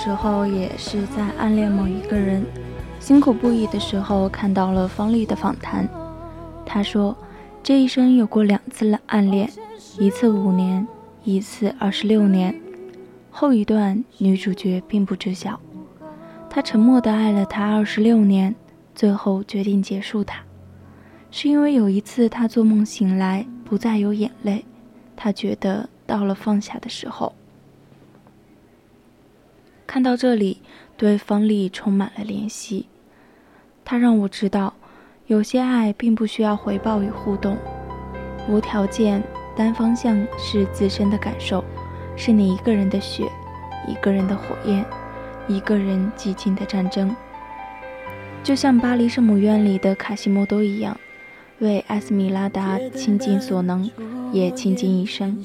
[0.03, 2.45] 时候，也是在暗恋某一个人，
[2.99, 5.87] 辛苦不已的时候，看到了方丽的访谈。
[6.65, 7.15] 她说，
[7.63, 9.49] 这一生有过两次暗恋，
[9.97, 10.85] 一次五年，
[11.23, 12.53] 一次二十六年。
[13.31, 15.57] 后一段女主角并不知晓，
[16.49, 18.53] 她沉默的爱了他二十六年，
[18.93, 20.41] 最后决定结束他，
[21.31, 24.65] 是因为有一次她做梦醒来，不再有眼泪，
[25.15, 27.33] 她觉得到了放下的时候。
[29.85, 30.59] 看到这里，
[30.97, 32.87] 对方丽充满了怜惜。
[33.85, 34.73] 他让我知道，
[35.27, 37.57] 有些爱并不需要回报与互动，
[38.47, 39.21] 无条件、
[39.55, 41.63] 单方向是自身的感受，
[42.15, 43.25] 是你一个人的血，
[43.87, 44.85] 一个人的火焰，
[45.47, 47.13] 一个人寂静的战争。
[48.41, 50.97] 就像巴黎圣母院里的卡西莫多一样，
[51.59, 53.89] 为艾斯米拉达倾尽所能，
[54.31, 55.43] 也倾尽一生。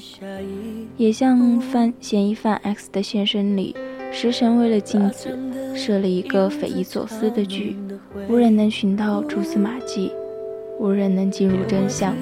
[0.97, 3.75] 也像犯嫌疑犯 X 的现身里。
[4.11, 5.29] 食神为了镜子
[5.75, 7.77] 设了一个匪夷所思的局，
[8.27, 10.11] 无人能寻到蛛丝马迹，
[10.79, 12.13] 无人能进入真相，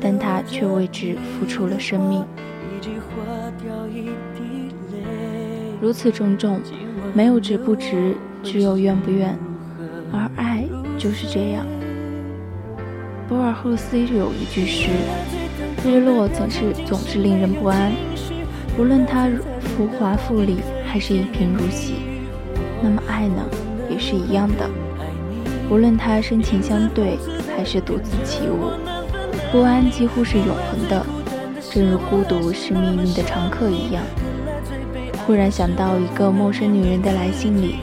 [0.00, 2.24] 但他却为之付出了生命。
[5.80, 6.60] 如此种种，
[7.12, 9.36] 没有值不值，只有愿不愿，
[10.12, 10.64] 而爱
[10.96, 11.66] 就是这样。
[13.28, 14.88] 博尔赫斯有一句诗
[15.84, 17.92] ：“日落总是总是令人不安，
[18.78, 19.28] 无论它
[19.60, 20.56] 浮华富丽。”
[20.94, 21.94] 还是一贫如洗，
[22.80, 23.44] 那么爱呢，
[23.90, 24.70] 也是一样的。
[25.68, 27.18] 无论他深情相对，
[27.56, 28.70] 还是独自起舞，
[29.50, 31.04] 不安几乎是永恒的，
[31.68, 34.04] 正如孤独是命运的常客一样。
[35.26, 37.78] 忽然想到一个陌生女人的来信里，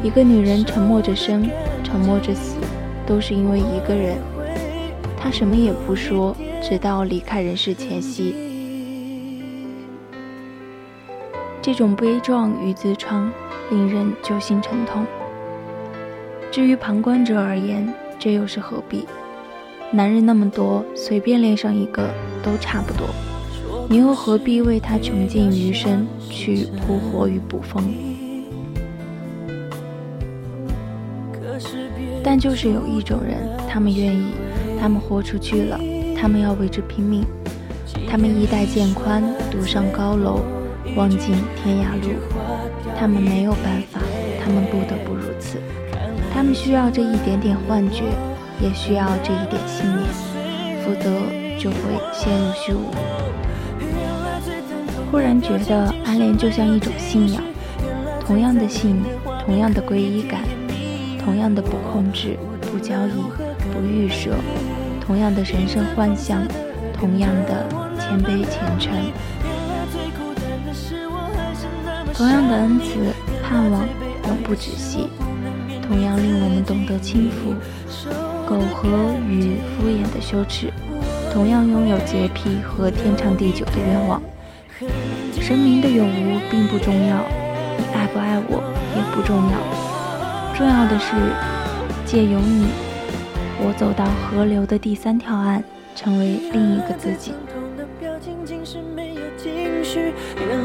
[0.00, 1.50] 一个女人沉默着生，
[1.82, 2.58] 沉默着死，
[3.04, 4.18] 都是因为一个人。
[5.16, 8.51] 她什么也不说，直到离开人世前夕。
[11.72, 13.32] 这种悲壮与自创，
[13.70, 15.06] 令人揪心沉痛。
[16.50, 19.06] 至于旁观者而言，这又是何必？
[19.90, 22.10] 男人那么多，随便恋上一个
[22.42, 23.06] 都差不多，
[23.88, 27.82] 你又何必为他穷尽余生去扑火与捕风？
[32.22, 34.32] 但就是有一种人，他们愿意，
[34.78, 35.80] 他们豁出去了，
[36.20, 37.24] 他们要为之拼命，
[38.06, 40.42] 他们衣带渐宽，独上高楼，
[40.94, 42.08] 望尽天涯路，
[42.98, 44.00] 他们没有办法，
[44.44, 45.58] 他们不得不如此。
[46.34, 48.04] 他们需要这一点点幻觉，
[48.60, 50.02] 也需要这一点信念，
[50.84, 51.10] 否则
[51.58, 51.76] 就会
[52.12, 52.90] 陷入虚无。
[55.10, 57.42] 忽然觉得暗恋就像一种信仰，
[58.26, 59.02] 同样的信，
[59.44, 60.40] 同样的皈依感，
[61.22, 62.38] 同样的不控制、
[62.70, 63.22] 不交易、
[63.72, 64.34] 不预设，
[65.00, 66.46] 同样的神圣幻象，
[66.92, 67.66] 同样的
[67.98, 68.92] 谦卑虔诚，
[72.14, 73.82] 同样的恩慈盼望，
[74.28, 75.08] 永不止息。
[75.88, 77.54] 同样令我们懂得轻浮、
[78.46, 78.88] 苟合
[79.28, 80.72] 与敷衍的羞耻，
[81.32, 84.22] 同样拥有洁癖和天长地久的愿望。
[85.40, 87.16] 神明的有无并不重要，
[87.76, 88.62] 你爱不爱我
[88.96, 91.14] 也不重要，重要的是
[92.06, 92.66] 借由你，
[93.60, 95.62] 我走到河流的第三条岸，
[95.94, 97.32] 成为另一个自己。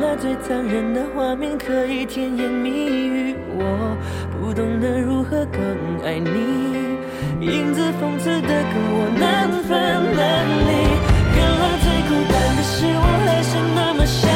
[0.10, 3.98] 那最残忍的画面可以甜言蜜语，我
[4.40, 5.60] 不懂得如何更
[6.02, 6.30] 爱你，
[7.42, 9.78] 影子讽刺的跟我难分
[10.16, 10.72] 难离。
[11.36, 14.32] 原来最孤单的是我还是那么想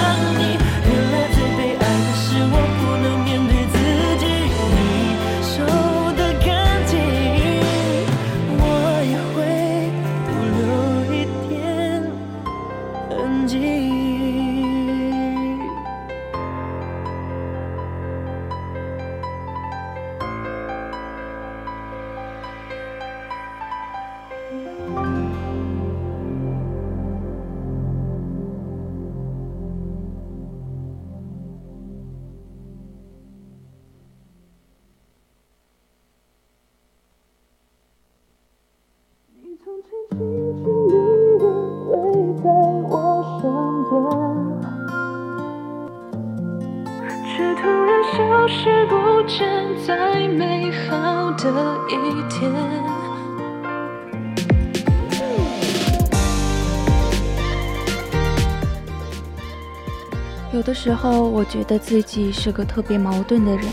[60.72, 63.66] 的时候，我觉得自己是个特别矛盾的人。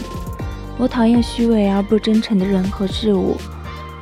[0.77, 3.37] 我讨厌虚伪而不真诚的人和事物，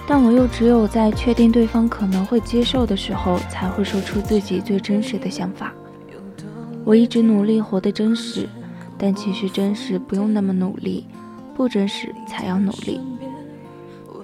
[0.06, 5.74] 但我又只有在确定对方可能会接受的时候，才会说出自己最真实的想法。
[6.86, 8.48] 我一直努力活得真实，
[8.96, 11.06] 但其实真实不用那么努力，
[11.54, 12.98] 不真实才要努力。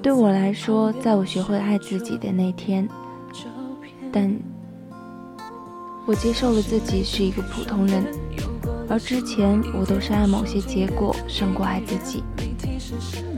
[0.01, 2.89] 对我来说，在我学会爱自己的那天，
[4.11, 4.35] 但
[6.07, 8.03] 我接受了自己是一个普通人，
[8.93, 12.23] 而之前我都是爱某些结果胜过爱自己。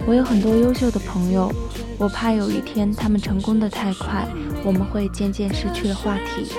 [0.04, 1.48] 我有很多优秀的朋友，
[1.96, 4.26] 我怕有一天他们成功的太快，
[4.64, 6.50] 我们会渐渐失去了话题。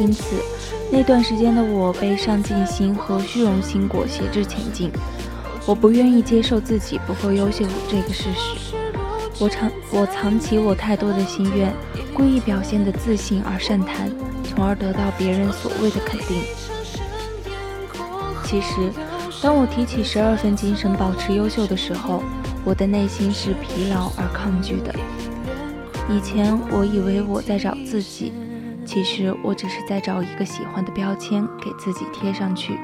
[0.00, 0.42] 因此，
[0.90, 4.90] 那段时间的我被上进心和虚荣心裹挟着前进。
[5.66, 8.74] 我不愿意接受自己不够优秀这个事实。
[9.38, 11.72] 我藏我藏起我太多的心愿，
[12.12, 14.10] 故意表现的自信而善谈，
[14.42, 16.42] 从而得到别人所谓的肯定。
[18.48, 18.90] 其实，
[19.42, 22.22] 当我提起十二分精神保持优秀的时候，
[22.64, 24.94] 我的内心是疲劳而抗拒的。
[26.08, 28.32] 以前我以为我在找自己，
[28.86, 32.78] 其实我只是在找一个喜欢的标签给自己贴上去，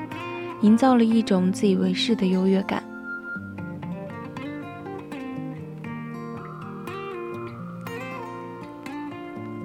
[0.61, 2.85] 营造了一种自以为是的优越感。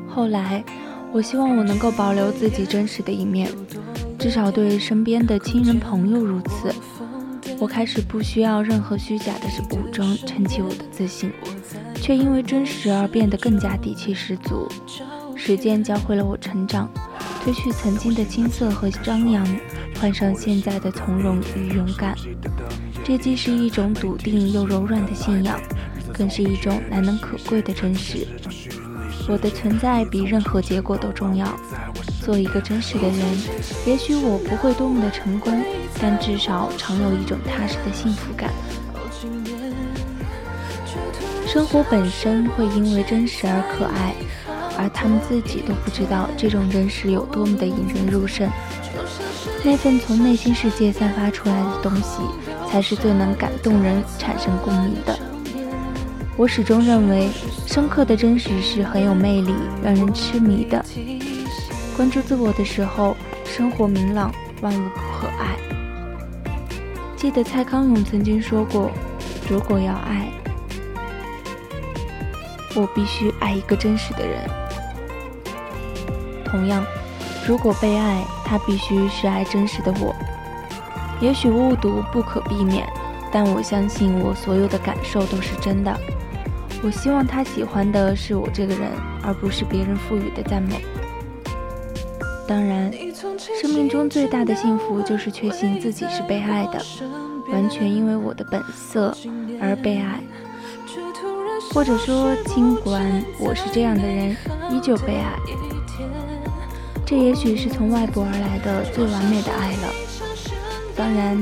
[0.08, 0.64] 后来，
[1.12, 3.52] 我希望我能够保留自己真实的一面，
[4.20, 6.74] 至少对身边的亲人朋友如此。
[7.58, 11.32] 我开始不需要任何虚假的武装撑起我的自信，
[11.96, 14.68] 却因为真实而变得更加底气十足。
[15.36, 16.90] 时间教会了我成长，
[17.44, 19.46] 褪去曾经的青涩和张扬，
[20.00, 22.14] 换上现在的从容与勇敢。
[23.04, 25.60] 这既是一种笃定又柔软的信仰，
[26.14, 28.28] 更是一种难能可贵的真实。
[29.30, 31.48] 我的存在比任何结果都重要。
[32.24, 33.20] 做一个真实的人，
[33.86, 35.64] 也许我不会多么的成功，
[36.02, 38.50] 但至少常有一种踏实的幸福感。
[41.48, 44.16] 生活本身会因为真实而可爱，
[44.78, 48.50] 而他们自己都不知道这种真实有多么的引人入胜。
[49.64, 52.22] 那份从内心世界散发出来的东西，
[52.70, 55.29] 才是最能感动人、产生共鸣的。
[56.40, 57.30] 我始终认为，
[57.66, 60.82] 深刻的真实是很有魅力、让人痴迷的。
[61.98, 63.14] 关注自我的时候，
[63.44, 65.58] 生活明朗，万物可爱。
[67.18, 68.90] 记得蔡康永曾经说过
[69.52, 70.30] ：“如果要爱，
[72.74, 74.50] 我必须爱一个真实的人。”
[76.50, 76.86] 同样，
[77.46, 80.16] 如果被爱，他必须是爱真实的我。
[81.20, 82.88] 也许误读不可避免，
[83.30, 86.00] 但我相信我所有的感受都是真的。
[86.82, 88.90] 我希望他喜欢的是我这个人，
[89.22, 90.86] 而不是别人赋予的赞美。
[92.48, 92.92] 当然，
[93.62, 96.82] 生命中最大的幸福就是确信自己是被爱的，
[97.52, 99.16] 完全因为我的本色
[99.62, 100.20] 而被爱。
[101.72, 104.36] 或者说，尽管我是这样的人，
[104.72, 105.36] 依旧被爱。
[107.06, 109.94] 这也许是从外部而来的最完美的爱了。
[110.96, 111.38] 当然，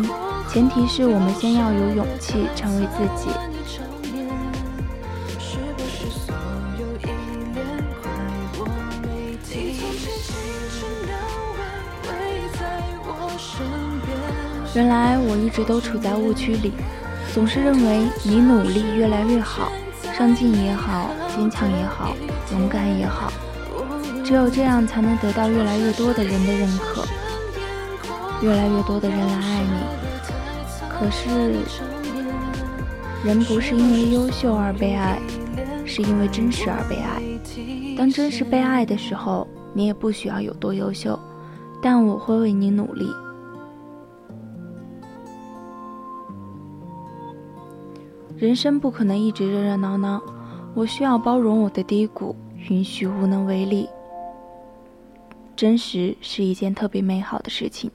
[0.49, 3.29] 前提是我们先要有勇气成为自己。
[14.77, 16.71] 原来我一直都处在误区里，
[17.33, 19.71] 总是认为你努力越来越好，
[20.15, 22.15] 上进也好，坚强也好，
[22.51, 23.33] 勇敢也好，
[24.23, 27.03] 只有这样才能得到越来越多的人的认可，
[28.43, 29.79] 越来越多的人来爱你。
[30.87, 31.55] 可是，
[33.25, 35.17] 人不是因为优秀而被爱，
[35.85, 37.19] 是因为真实而被爱。
[37.97, 41.19] 当真实被爱的时候，你也不需要有多优秀，
[41.81, 43.11] 但我会为你努力。
[48.37, 50.21] 人生不可能一直热热闹闹，
[50.75, 52.35] 我需要包容我的低谷，
[52.69, 53.89] 允许无能为力。
[55.55, 57.89] 真实是一件特别美好的事情，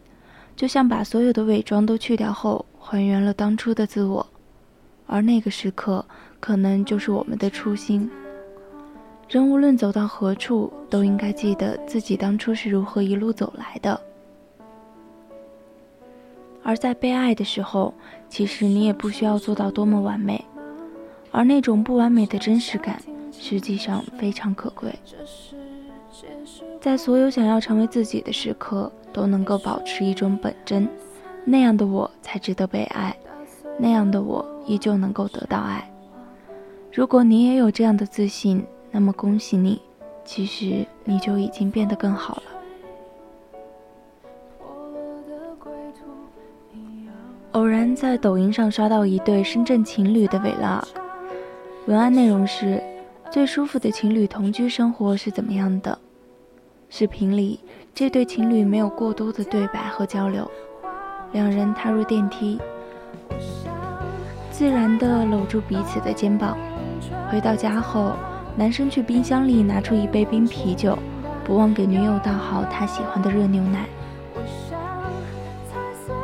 [0.56, 4.26] 就像把所有的伪装都去掉后，还原了当初的自我，
[5.06, 6.04] 而那个时刻，
[6.40, 8.10] 可能就是我们的初心。
[9.28, 14.00] 人无论走到何处，都应该记得自己当初是如何一路走来的。
[16.64, 17.94] 而在被爱的时候，
[18.32, 20.42] 其实你也不需要做到多么完美，
[21.30, 22.98] 而那种不完美的真实感，
[23.30, 24.90] 实际上非常可贵。
[26.80, 30.88] 在所有想要成为自己的时刻，都能够保持一种本真，
[31.44, 33.14] 那样的我才值得被爱，
[33.78, 35.86] 那样的我依旧能够得到爱。
[36.90, 39.78] 如果你也有这样的自信，那么恭喜你，
[40.24, 42.42] 其实你就已经变得更好了。
[47.94, 50.84] 在抖音上刷到一对深圳情侣的 vlog，
[51.86, 52.82] 文案内容是：
[53.30, 55.98] 最舒服的情侣同居生活是怎么样的？
[56.88, 57.60] 视频里
[57.94, 60.50] 这对情侣没有过多的对白和交流，
[61.32, 62.58] 两人踏入电梯，
[64.50, 66.56] 自然地搂住彼此的肩膀。
[67.30, 68.12] 回到家后，
[68.56, 70.98] 男生去冰箱里拿出一杯冰啤酒，
[71.44, 73.86] 不忘给女友倒好他喜欢的热牛奶。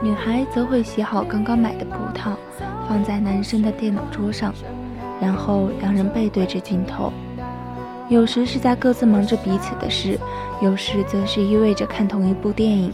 [0.00, 2.36] 女孩则会洗好刚刚买的葡萄，
[2.88, 4.54] 放在男生的电脑桌上，
[5.20, 7.12] 然后两人背对着镜头。
[8.08, 10.16] 有时是在各自忙着彼此的事，
[10.62, 12.92] 有时则是依偎着看同一部电影。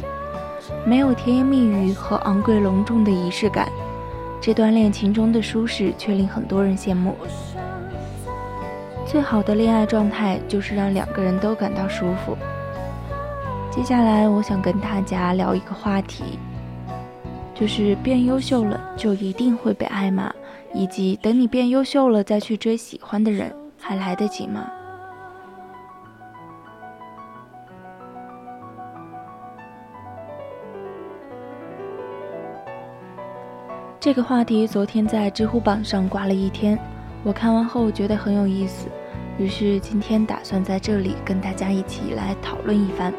[0.86, 3.68] 没有甜言蜜语和昂贵隆重的仪式感，
[4.40, 7.14] 这段恋情中的舒适却令很多人羡慕。
[9.06, 12.34] 最好的恋爱状态就是让两个人都感到舒服。
[13.70, 16.38] 接下来，我想跟大家聊一个话题。
[17.54, 20.34] 就是变优秀了就一定会被爱吗？
[20.74, 24.68] 以及等你变优秀了再去追喜欢的人，还来得及吗？
[34.00, 36.78] 这个话题昨天在知乎榜上挂了一天，
[37.22, 38.88] 我看完后觉得很有意思，
[39.38, 43.14] 于是今天打算在这里跟大家一起来讨论一番。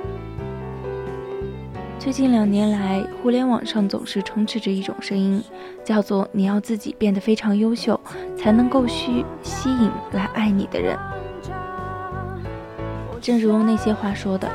[2.05, 5.43] 最近两年来，互联网上总是充斥着一种声音，
[5.83, 7.99] 叫做“你要自己变得非常优秀，
[8.37, 10.95] 才能够吸吸引来爱你的人”。
[13.19, 14.47] 正如那些话说的：“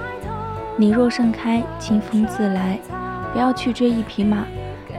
[0.78, 2.78] 你若盛开，清风自来。”
[3.34, 4.44] 不要去追一匹马，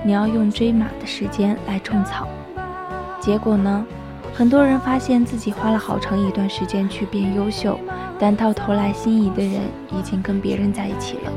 [0.04, 2.28] 你要用追马的时间来种草。
[3.22, 3.86] 结果呢？
[4.34, 7.80] 很多人发现自己花了好长一段时间去变优秀，
[8.20, 9.62] 但到头来心仪的人
[9.98, 11.32] 已经跟别人在一起了。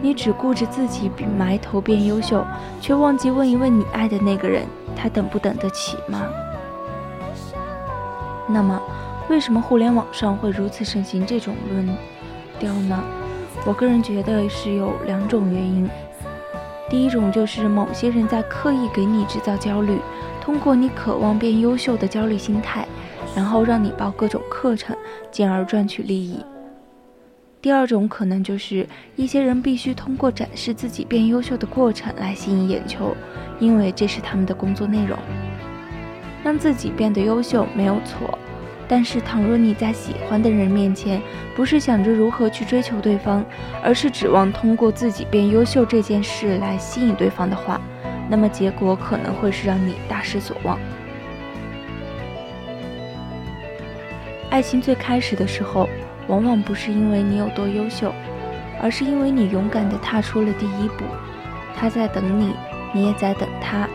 [0.00, 2.44] 你只顾着自己埋头变优秀，
[2.80, 6.26] 却忘记问一问你爱的那个人，他等不等得起吗？
[8.46, 8.80] 那么，
[9.28, 11.88] 为什么互联网上会如此盛行这种论
[12.58, 13.02] 调呢？
[13.66, 15.90] 我个人觉得是有两种原因。
[16.88, 19.98] 第一种就是某些人在刻意给你制造焦虑，
[20.40, 22.86] 通过你渴望变优秀的焦虑心态，
[23.34, 24.96] 然后让你报各种课程，
[25.30, 26.42] 进而赚取利益。
[27.60, 28.86] 第二种可能就是
[29.16, 33.16] 一些人必须通过展示自己变优秀的过程来吸引眼球，
[33.58, 35.18] 因为这是他们的工作内容。
[36.44, 38.38] 让自己变得优秀没有错，
[38.86, 41.20] 但是倘若你在喜欢的人面前，
[41.56, 43.44] 不是想着如何去追求对方，
[43.82, 47.80] 而是指望通过自己变优秀这件事来吸引对方的话，
[48.30, 50.78] 那么结果可能会是让你大失所望。
[54.48, 55.88] 爱情最开始的时候。
[56.28, 58.12] 往往不是因为你有多优秀，
[58.80, 61.04] 而是因为你勇敢地踏出了第一步。
[61.74, 62.54] 他在等你，
[62.92, 63.88] 你也在等他。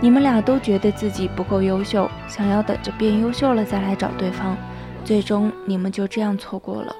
[0.00, 4.56] 你们俩都觉得自己不够优秀，想要等着变优秀了再来找对方，
[5.04, 6.94] 最终你们就这样错过了。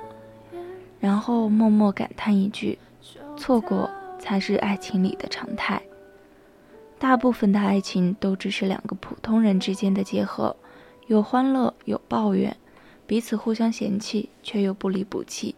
[1.00, 2.78] 然后默默感叹一句：
[3.36, 5.82] 错过才是爱情里的常态。
[6.98, 10.56] 大部分的爱情都只是两个普通人之间的结合，
[11.06, 12.56] 有欢乐，有抱怨。
[13.06, 15.54] 彼此互相嫌弃，却又不离不弃。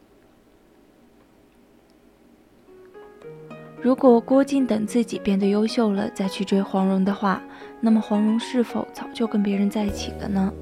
[3.80, 7.40] 如果郭靖等自己变得优秀了再去追黄蓉的话，
[7.80, 10.52] 那么黄蓉是否早就跟别人在一起了呢？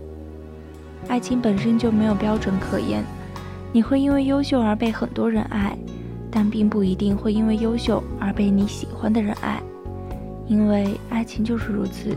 [1.08, 3.02] 爱情本身就没有标准可言，
[3.72, 5.74] 你会因为优秀而被很多人爱，
[6.30, 9.62] 但并不一定会因为优秀而被你喜欢的人爱，
[10.46, 12.14] 因为爱情就是如此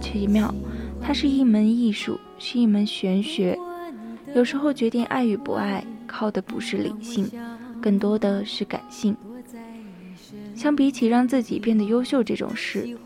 [0.00, 0.52] 奇妙，
[1.00, 2.18] 它是一门艺术。
[2.38, 3.58] 是一门玄学，
[4.34, 7.30] 有时候决定爱与不爱，靠的不是理性，
[7.80, 9.16] 更多的是感性。
[10.54, 12.96] 相比起让自己变得优秀这种事，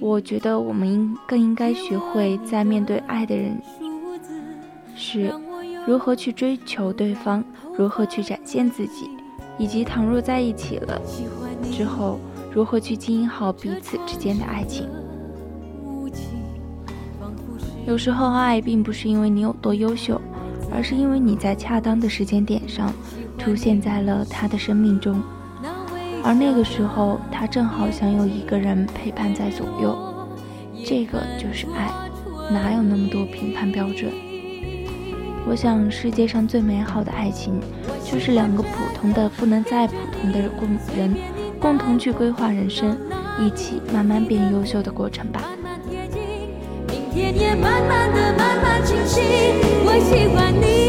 [0.00, 3.60] 我觉得我们应更应该学会在面对爱的人
[4.96, 5.32] 时，
[5.86, 7.44] 如何去追求对方，
[7.76, 9.08] 如何去展现自己，
[9.58, 11.00] 以及倘若在一起了
[11.70, 12.18] 之后，
[12.52, 14.88] 如何去经营好彼此之间的爱情。
[17.86, 20.20] 有时候，爱并不是因为你有多优秀，
[20.74, 22.92] 而是因为你在恰当的时间点上
[23.38, 25.22] 出现在了他的生命中，
[26.24, 29.96] 而那个时候他正好想有一个人陪伴在左右。
[30.84, 31.88] 这个就是爱，
[32.50, 34.12] 哪有那么多评判标准？
[35.48, 37.60] 我想，世界上最美好的爱情，
[38.04, 38.68] 就是两个普
[39.00, 41.14] 通的不能再普通的共人，
[41.60, 42.98] 共同去规划人生，
[43.40, 45.40] 一起慢慢变优秀的过程吧。
[47.16, 49.22] 天也慢慢的慢慢清晰，
[49.86, 50.85] 我喜欢你。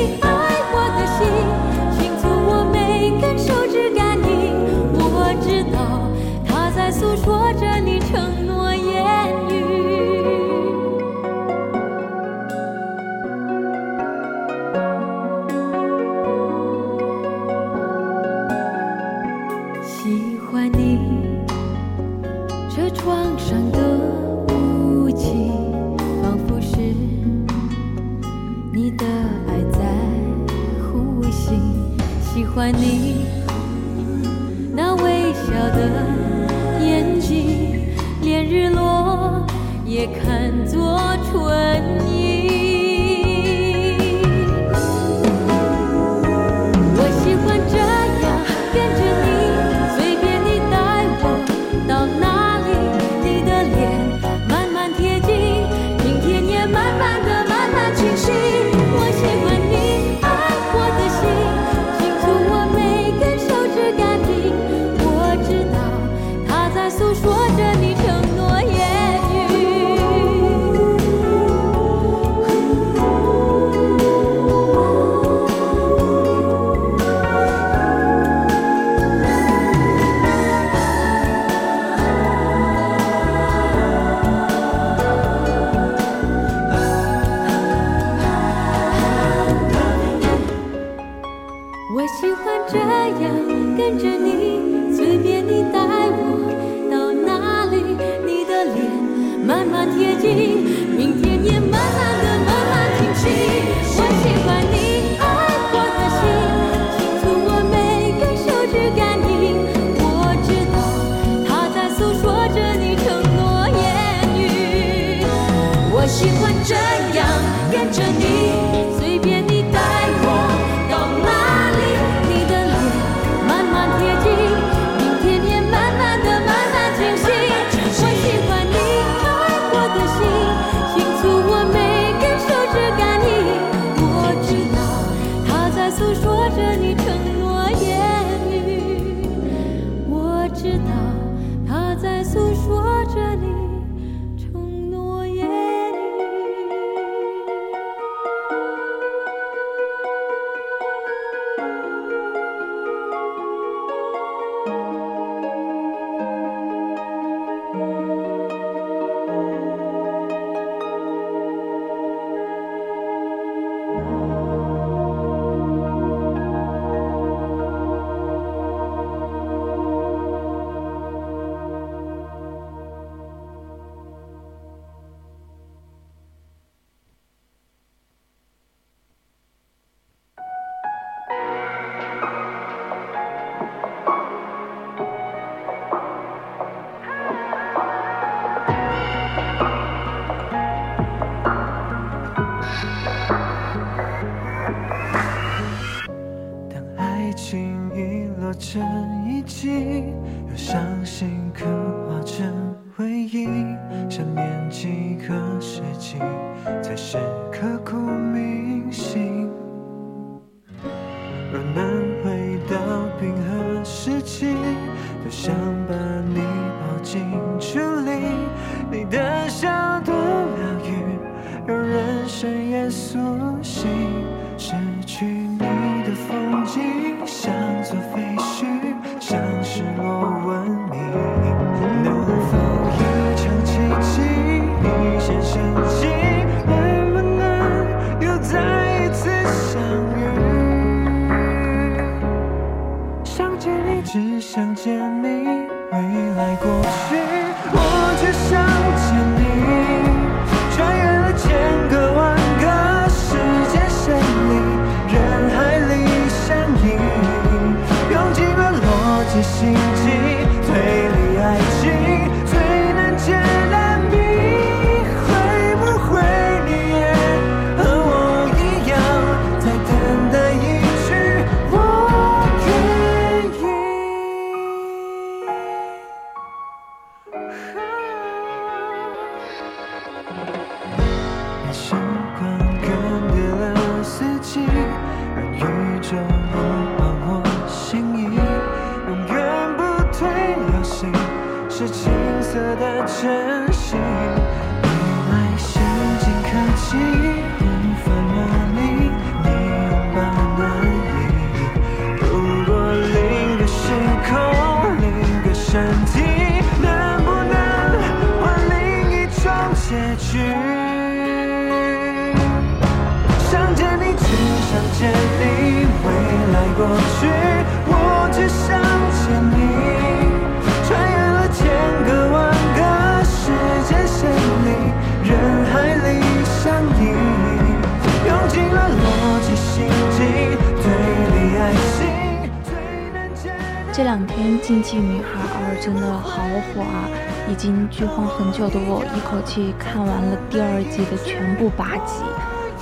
[333.97, 337.09] 这两天《禁忌女孩二》真的好火啊！
[337.49, 342.21] 已经剧荒很久的我，一口气看完了第二季的全部八集。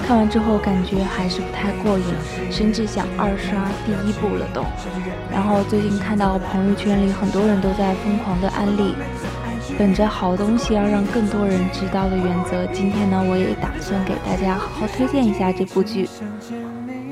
[0.05, 2.03] 看完之后感觉还是不太过瘾，
[2.51, 4.65] 甚至想二刷第一部了都。
[5.31, 8.93] 然后最近看到朋友圈里很多人都在疯狂的安利，
[9.79, 16.09] 本着好东西要让更多人知道的原则，今天呢我也打算给大家好好推荐一下这部剧。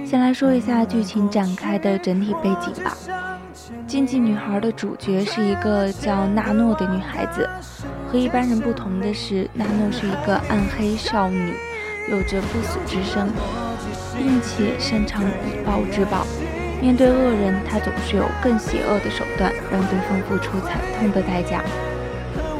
[0.06, 2.98] 先来说一下剧情展开的整体背景吧。
[3.86, 7.48] 禁忌女孩的主角是一个叫娜诺的女孩子，
[8.08, 11.54] 和一般人不同的是，娜诺是一个暗黑少女，
[12.10, 13.28] 有着不死之身，
[14.18, 16.26] 并且擅长以暴制暴。
[16.82, 21.62] 面对恶人，她总是有更邪恶的手段，让对方付出惨痛的代价。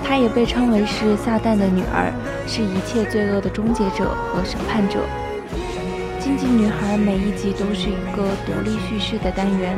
[0.04, 2.14] 她也被称为是撒旦的女儿，
[2.46, 5.00] 是一切罪恶的终结者和审判者。
[6.20, 9.78] 禁忌女孩每一集都是一个独立叙事的单元。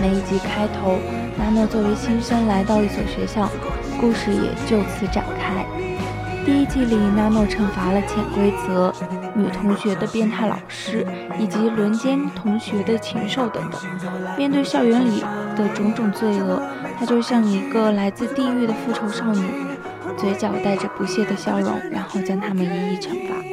[0.00, 0.98] 每一集开头，
[1.36, 3.50] 娜诺作为新生来到一所学校，
[4.00, 5.66] 故事也就此展开。
[6.42, 8.90] 第一季里，娜诺惩罚了潜规则、
[9.34, 11.06] 女同学的变态老师
[11.38, 13.78] 以及轮奸同学的禽兽等等。
[14.38, 15.22] 面对校园里
[15.54, 16.62] 的种种罪恶，
[16.98, 19.50] 她就像一个来自地狱的复仇少女，
[20.16, 23.49] 嘴角带着不屑的笑容，然后将他们一一惩罚。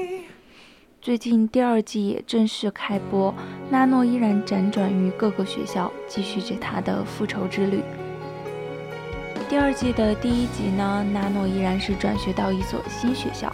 [1.07, 3.33] 最近第二季也正式开播，
[3.69, 7.81] 娜诺依然辗转于各个学校，继续着她的复仇之旅。
[9.47, 13.49] 第二季的第一集呢，娜诺依然是转学到一所新学校。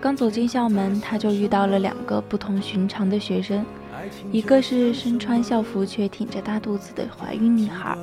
[0.00, 3.62] 刚走进校门，他就遇到了两个不同寻常的学生，
[4.32, 7.96] 一个是身穿校服却挺着大肚子的怀孕女孩，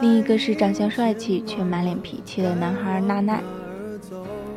[0.00, 3.42] 另一个是长相帅气却满脸脾气的男孩娜奈。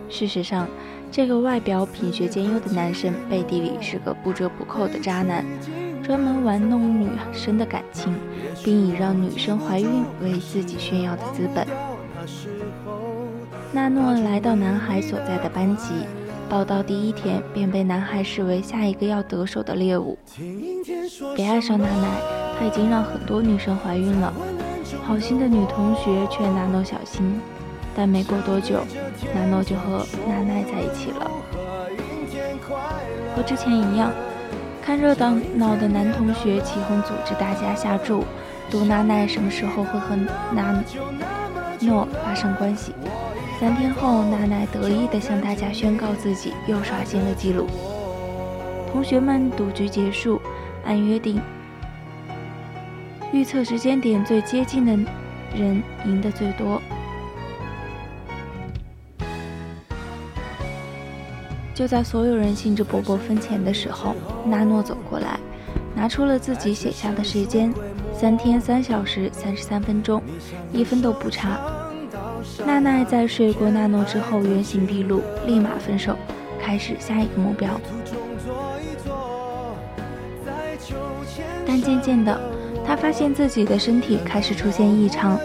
[0.09, 0.67] 事实上，
[1.11, 5.45] 这个外表品学兼优的男生背地里是个不折不扣的渣男，
[6.03, 8.13] 专门玩弄女生的感情，
[8.63, 9.87] 并以让女生怀孕
[10.21, 11.65] 为自己炫耀的资本。
[13.71, 15.93] 娜诺来到男孩所在的班级。
[16.49, 20.17] 报道第一天便被男孩视为下一个要得手的猎物。
[21.35, 22.07] 别爱上娜奈，
[22.57, 24.33] 他已经让很多女生怀孕了。
[25.03, 27.39] 好心的女同学劝娜诺小心，
[27.95, 28.79] 但没过多久，
[29.35, 31.29] 娜诺就和娜奈在一起了。
[33.35, 34.11] 和之前一样，
[34.81, 35.13] 看热
[35.55, 38.23] 闹的男同学起哄组织大家下注，
[38.71, 40.15] 赌娜奈什么时候会和
[40.51, 40.83] 娜
[41.81, 42.93] 诺发生关系。
[43.60, 47.68] 三天后，娜奈得意地向大家宣告自己又刷新了记录。
[48.89, 50.39] 同学们赌局结束，
[50.86, 51.41] 按约定，
[53.34, 54.93] 预测时间点最接近的
[55.53, 56.82] 人赢得最多。
[61.76, 65.38] 就在所有人兴致勃勃分钱的时候，娜诺走过来，
[65.93, 67.74] 拿出了自己写下的时间：
[68.14, 70.24] 三天三小时三十三分钟，
[70.72, 71.60] 一分都不差。
[72.70, 76.15] 娜奈在睡过娜诺之后原形毕露，立马分手，
[76.61, 77.67] 开始下一个目标。
[81.65, 82.39] 但渐渐的，
[82.86, 85.38] 他发现自己的身体开始出现异常，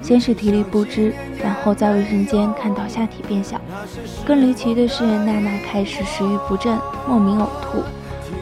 [0.00, 3.60] 先是体力不支，然后在卫生间看到下体变小。
[4.26, 7.82] 更离奇的是，娜娜开始食欲不振，莫名呕吐，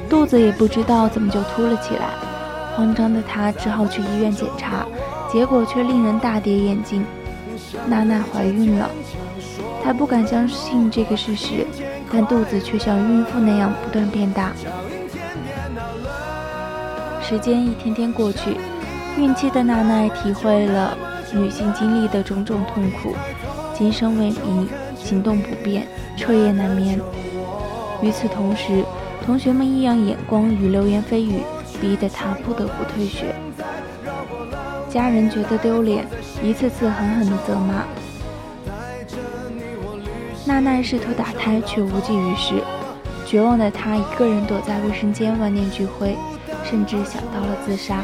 [0.08, 2.06] 肚子也不知道怎么就凸了起来。
[2.76, 4.86] 慌张的她只好去医院检查，
[5.30, 7.04] 结果却令人大跌眼镜。
[7.86, 8.90] 娜娜怀孕了，
[9.82, 11.66] 她不敢相信这个事实，
[12.12, 14.52] 但肚子却像孕妇那样不断变大。
[17.22, 18.56] 时间一天天过去，
[19.16, 20.96] 孕期的娜娜体会了
[21.32, 23.14] 女性经历的种种痛苦，
[23.76, 24.66] 精神萎靡，
[24.96, 27.00] 行动不便，彻夜难眠。
[28.02, 28.84] 与此同时，
[29.24, 31.40] 同学们异样眼光与流言蜚语，
[31.80, 33.34] 逼得她不得不退学。
[34.92, 36.04] 家人觉得丢脸，
[36.42, 37.84] 一次次狠狠地责骂。
[40.44, 42.54] 娜娜试图打胎，却无济于事。
[43.24, 46.16] 绝望的她一个人躲在卫生间万念俱灰，
[46.64, 48.02] 甚至想到了自杀。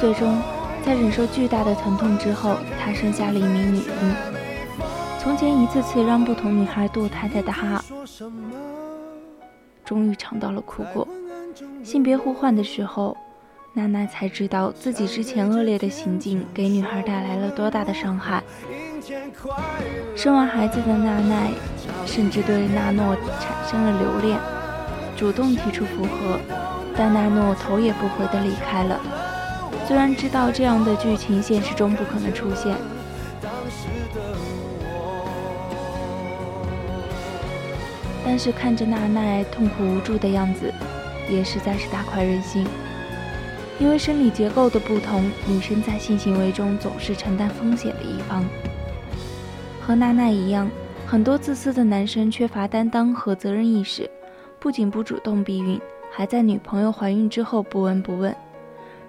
[0.00, 0.40] 最终，
[0.82, 4.14] 在忍受巨大的疼痛之后，她生下了一名女婴。
[5.18, 7.82] 从前一次次让不同女孩堕胎的她，
[9.84, 11.06] 终于尝到了苦果。
[11.82, 13.16] 性别互换的时候，
[13.72, 18.42] 娜娜才知道自己之前恶劣的行径给女孩带来了多大的伤害。
[20.16, 21.48] 生完孩子的娜娜，
[22.06, 24.38] 甚至对娜诺产生了留恋，
[25.16, 26.40] 主动提出复合，
[26.96, 29.00] 但娜诺头也不回地离开了。
[29.86, 32.74] 虽然知道这样的剧情现实中不可能出现，
[38.24, 40.72] 但是看着娜娜痛苦无助的样子，
[41.28, 42.66] 也实在是大快人心。
[43.80, 48.44] 因为生理结构的不同，女生在性行为中总是承担风险的一方。
[49.80, 50.70] 和娜娜一样，
[51.06, 54.08] 很多自私的男生缺乏担当和责任意识，
[54.60, 58.34] 不仅不主动避孕，还在女朋友怀孕之后不闻不问。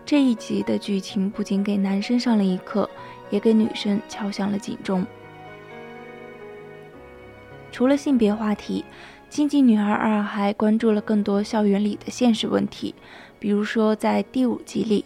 [0.03, 2.89] 这一集的剧情不仅给男生上了一课，
[3.29, 5.05] 也给女生敲响了警钟。
[7.71, 8.83] 除了性别话题，
[9.29, 12.95] 《经济女孩二》还关注了更多校园里的现实问题，
[13.37, 15.03] 比如说在第五集里，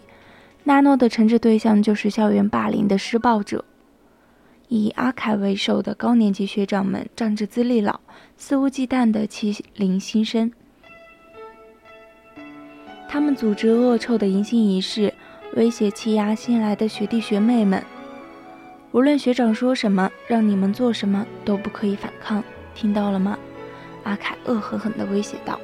[0.65, 3.65] 纳诺的惩治对象就是校园霸凌的施暴者。
[4.67, 7.99] 以阿凯为首的高年级学长们仗着资历老，
[8.37, 10.51] 肆无忌惮地欺凌新生。
[13.07, 15.11] 他们组织恶臭的迎新仪式，
[15.55, 17.83] 威胁欺压新来的学弟学妹们。
[18.91, 22.43] 无论学长说什么，让你们做什么，都不可以反抗，
[22.75, 23.39] 听到了吗？
[24.09, 25.59] 阿凯恶狠狠地威胁道。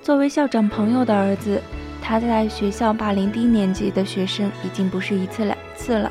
[0.00, 1.60] 作为校长朋友的儿子，
[2.00, 6.10] 他在学校霸凌低年级的学生已经不是一次两次了。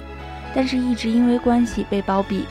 [0.53, 2.45] 但是，一直因为关系被包庇。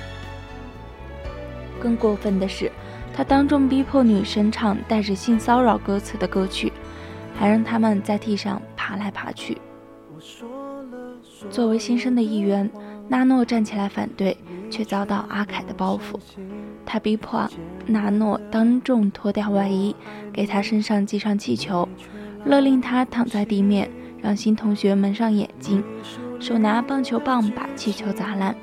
[1.79, 2.71] 更过分的是，
[3.15, 6.73] 他当众逼迫女生唱带着性骚扰歌词的歌曲，
[7.35, 9.59] 还让他们在地上爬来爬去。
[11.51, 12.71] 作为新生的一员，
[13.09, 14.37] 纳诺站起来反对，
[14.71, 16.19] 却遭到阿凯的报复。
[16.87, 17.47] 他逼迫
[17.85, 19.95] 纳诺当众脱掉外衣，
[20.33, 21.87] 给他身上系上气球，
[22.45, 23.91] 勒令他躺在地面，
[24.23, 25.85] 让新同学蒙上眼睛。
[26.39, 28.55] 手拿棒球棒把气球砸烂，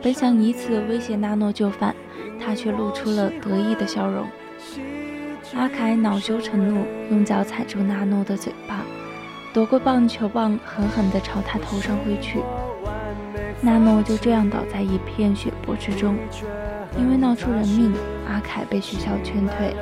[0.00, 1.94] 本想以此威胁纳诺就范，
[2.40, 4.26] 他却露出了得意的笑容。
[5.54, 8.82] 阿凯恼羞成怒，用脚踩住纳诺的嘴巴，
[9.52, 12.40] 夺过棒球棒，狠狠地朝他头上挥去。
[13.66, 16.16] 纳诺就这样倒在一片血泊之中。
[16.96, 17.92] 因为闹出人命，
[18.28, 19.74] 阿凯被学校劝退。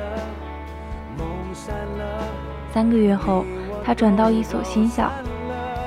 [2.73, 3.45] 三个月后，
[3.83, 5.11] 他转到一所新校。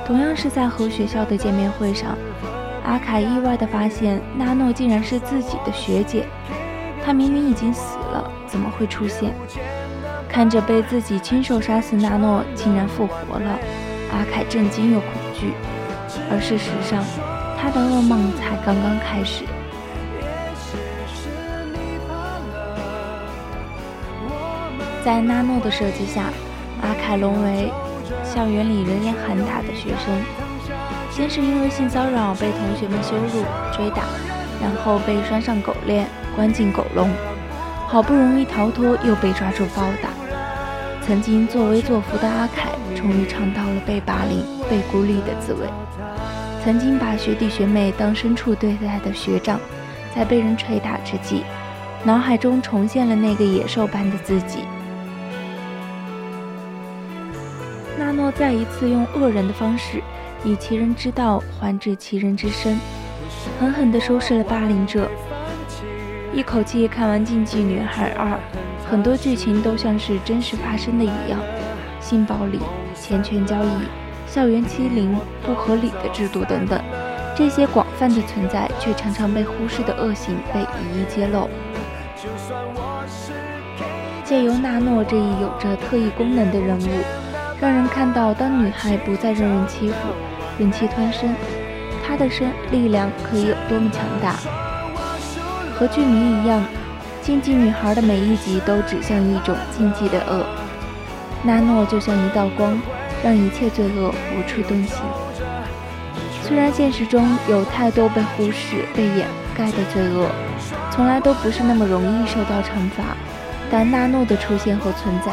[0.07, 2.17] 同样是在和学校的见面会上，
[2.85, 6.25] 阿凯意外地发现纳诺竟然是自己的学姐。
[7.05, 9.35] 她明明已经死了，怎么会出现？
[10.29, 13.59] 看着被自己亲手杀死纳诺竟然复活了，
[14.13, 15.53] 阿凯震惊又恐惧。
[16.31, 17.05] 而事实上，
[17.61, 19.45] 他的噩梦才刚刚开始。
[25.05, 26.31] 在纳诺的设计下，
[26.83, 27.73] 阿凯沦为。
[28.25, 30.23] 校园里人言喊打的学生，
[31.11, 33.45] 先是因为性骚扰被同学们羞辱
[33.75, 34.03] 追打，
[34.63, 36.07] 然后被拴上狗链
[36.37, 37.11] 关进狗笼，
[37.87, 40.11] 好不容易逃脱又被抓住暴打。
[41.03, 45.67] 曾经作威作福的阿凯，终于尝到了被霸凌、被孤立的滋味。
[46.65, 49.59] 曾经把学弟学妹当牲畜对待的学长，
[50.15, 51.43] 在被人捶打之际，
[52.05, 54.59] 脑海中重现了那个野兽般的自己。
[57.99, 60.03] 纳诺再一次用恶人的方式，
[60.45, 62.79] 以其人之道还治其人之身，
[63.59, 65.09] 狠狠地收拾了霸凌者。
[66.35, 68.29] 一口气看完《禁忌女孩二》，
[68.91, 71.41] 很多剧情都像是真实发生的一样，
[72.01, 72.61] 性暴力、
[72.95, 73.69] 钱权交易、
[74.39, 76.81] 校园欺凌、不合理的制度等等，
[77.37, 81.51] 这些广泛的存在却常常被忽视的恶行被一一揭露。
[84.25, 86.89] 借由纳诺这一有着特异功能的人物。
[87.61, 89.95] 让人看到，当女孩不再任人欺负、
[90.57, 91.35] 忍气吞声，
[92.07, 94.37] 她的身力量可以有多么强大。
[95.75, 96.65] 和剧迷一样，
[97.21, 100.47] 禁忌女孩的每一集都指向一种禁忌的恶。
[101.43, 102.81] 纳诺就像一道光，
[103.23, 104.99] 让一切罪恶无处遁形。
[106.43, 110.31] 虽然现实中有太多被忽视被掩盖的罪恶
[110.91, 113.15] 从来都不是那么容易受到惩罚
[113.71, 115.33] 但纳诺的出现和存在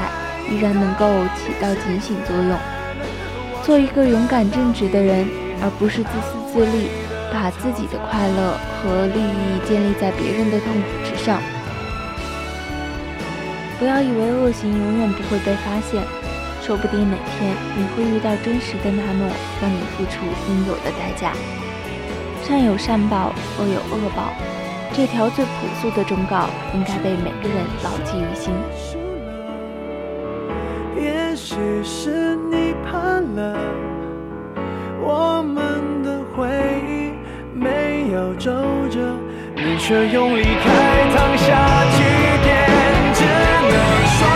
[0.51, 2.57] 依然能够起到警醒作用。
[3.63, 5.25] 做一个勇敢正直的人
[5.61, 6.89] 而不是自私自利
[7.31, 11.41] 把自己的快乐和利益建立在别人的痛苦之上。
[13.79, 16.03] 不要以为恶行永远不会被发现
[16.66, 19.30] 说不定哪天你会遇到真实的那诺，
[19.61, 21.32] 让你付出应有的代价。
[22.41, 24.34] 善有善报，恶有恶报，
[24.91, 28.51] 这条最朴素的忠告应该被每个人牢记于心。
[30.97, 32.97] 也许是你怕
[33.36, 33.55] 了，
[35.03, 36.49] 我们的回
[36.89, 37.13] 忆
[37.53, 38.51] 没有皱
[38.89, 39.16] 褶，
[39.55, 42.01] 你却用离开烫下句
[42.43, 44.34] 点，只能说。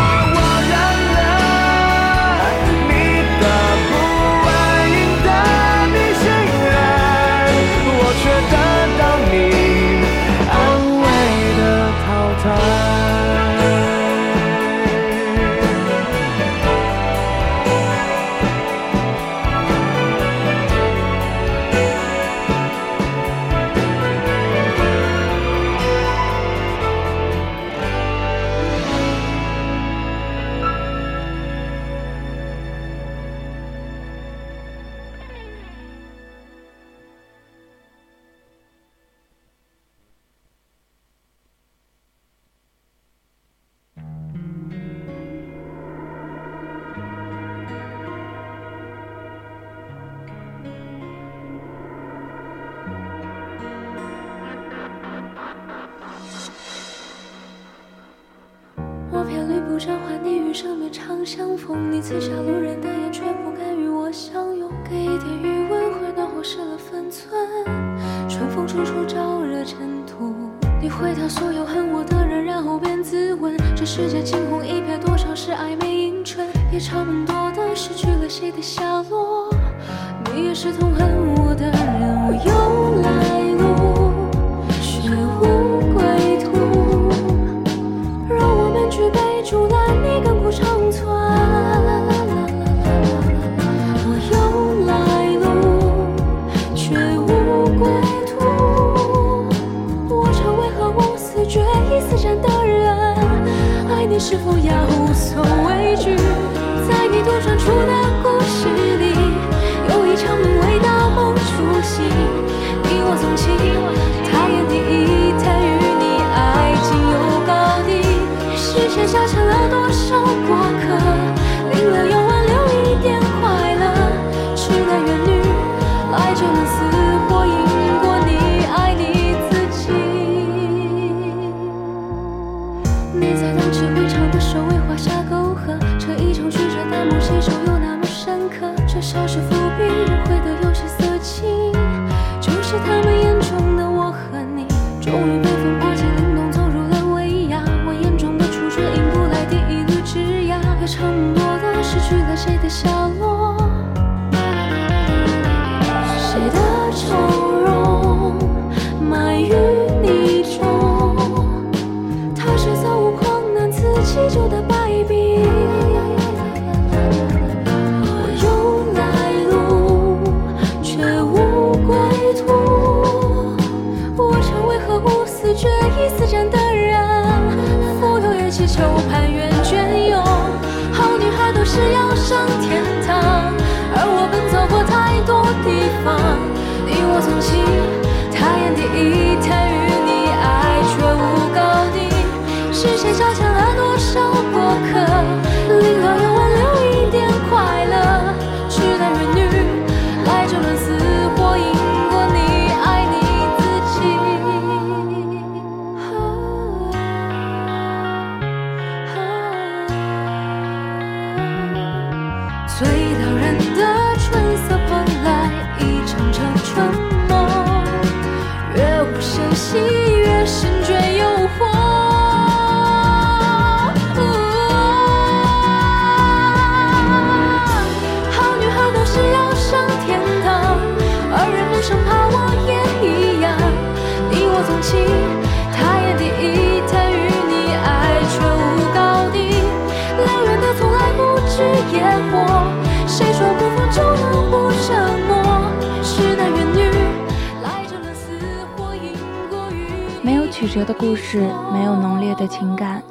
[250.70, 251.40] 学的故事
[251.74, 253.02] 没有浓烈的情感，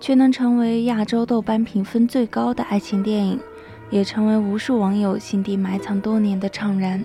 [0.00, 3.38] 却能成为亚洲豆瓣评分最高的爱情电影，
[3.88, 7.04] 也成为无数网友心底埋藏多年的怅然。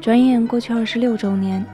[0.00, 1.66] 转眼过去二十六周年，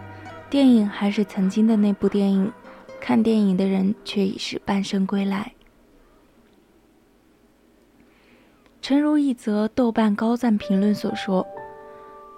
[0.48, 2.51] 电影还是曾经的那部电影，
[2.98, 5.52] 看电影的人却已是半生归来。
[8.81, 11.47] 诚如一则豆瓣高赞评论所说：“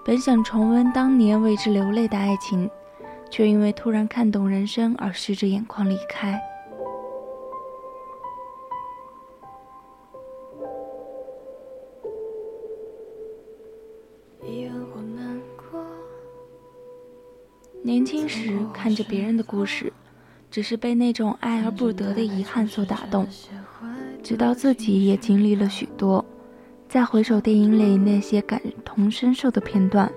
[0.05, 2.69] 本想重温当年为之流泪的爱情。”
[3.31, 6.41] 却因为突然看懂人生而湿着眼眶离开。”
[17.81, 19.91] 年轻时看着别人的故事，
[20.51, 23.27] 只是被那种爱而不得的遗憾所打动，
[24.23, 26.23] 直到自己也经历了许多。
[26.87, 30.13] 再回首电影里那些感同身受的片段，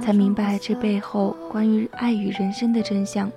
[0.00, 3.30] 才明白这背后关于爱与人生的真相。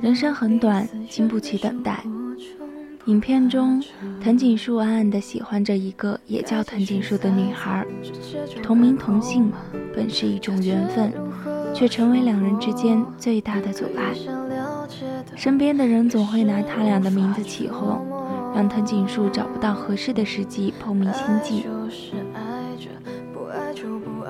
[0.00, 2.02] 人生很短，经不起等待。
[3.06, 3.82] 影片中，
[4.22, 7.86] 藤井树暗暗地喜欢着一个也叫藤井树的女孩，
[8.62, 9.52] 同名同姓，
[9.94, 11.12] 本是一种缘分，
[11.72, 14.14] 却成为两人之间最大的阻碍。
[15.36, 18.04] 身边的人总会拿他俩的名字起哄。
[18.54, 21.66] 让藤井树找不到合适的时机碰明心计，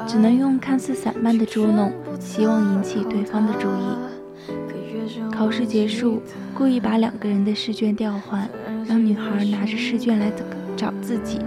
[0.07, 5.31] 只能用看似散漫的捉弄，希望引起对方的注意。
[5.33, 6.23] 考试结束，
[6.55, 8.49] 故意把两个人的试卷调换，
[8.87, 10.33] 让女孩拿着试卷来
[10.77, 11.41] 找自己。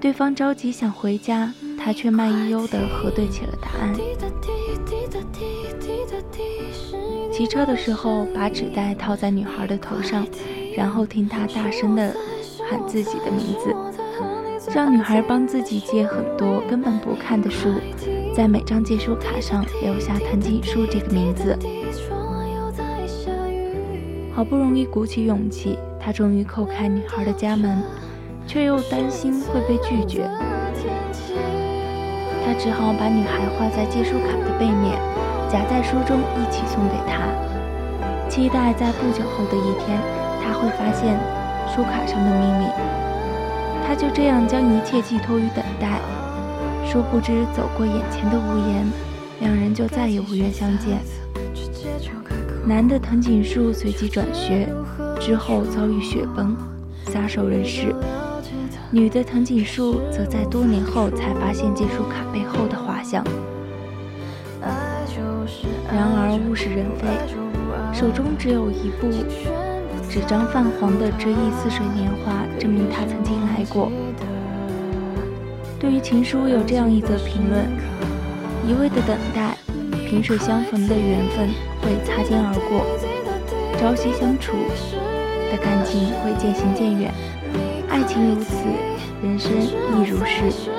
[0.00, 3.94] 对方着急想回家，他却慢悠悠地核对起了答案。
[7.32, 10.26] 骑车的时候，把纸袋套在女孩的头上。
[10.76, 12.14] 然后听她大声地
[12.70, 13.74] 喊自己的名字，
[14.78, 17.68] 让女孩帮自己借很多根本不看的书，
[18.32, 21.58] 在每张借书卡上留下藤井树这个名字。
[24.32, 27.82] 好不容易鼓起勇气，他终于叩开女孩的家门，
[28.46, 30.30] 却又担心会被拒绝。
[32.46, 34.96] 他只好把女孩画在借书卡的背面，
[35.50, 37.26] 夹在书中一起送给她，
[38.28, 39.98] 期待在不久后的一天。
[40.40, 41.18] 他会发现
[41.66, 42.70] 书卡上的秘密，
[43.98, 46.00] 就这样将一切寄托于等待。
[46.86, 48.86] 殊不知，走过眼前的屋檐，
[49.40, 50.98] 两人就再也无缘相见。
[52.64, 54.68] 男的藤井树随即转学，
[55.18, 56.56] 之后遭遇雪崩，
[57.06, 57.92] 撒手人世；
[58.90, 63.24] 女的藤井树则在多年后才发现借书卡背后的画像。
[65.90, 67.08] 然而物是人非，
[67.92, 69.08] 手中只有一部。
[70.10, 73.92] 纸张泛黄的追忆似水年华，证明他曾经来过。
[75.78, 77.66] 对于情书，有这样一则评论：
[78.66, 79.54] 一味的等待，
[80.08, 81.48] 萍水相逢的缘分
[81.82, 82.82] 会擦肩而过；
[83.78, 84.52] 朝夕相处
[85.52, 87.12] 的感情会渐行渐远。
[87.90, 88.50] 爱情如此，
[89.22, 90.70] 人生亦如是。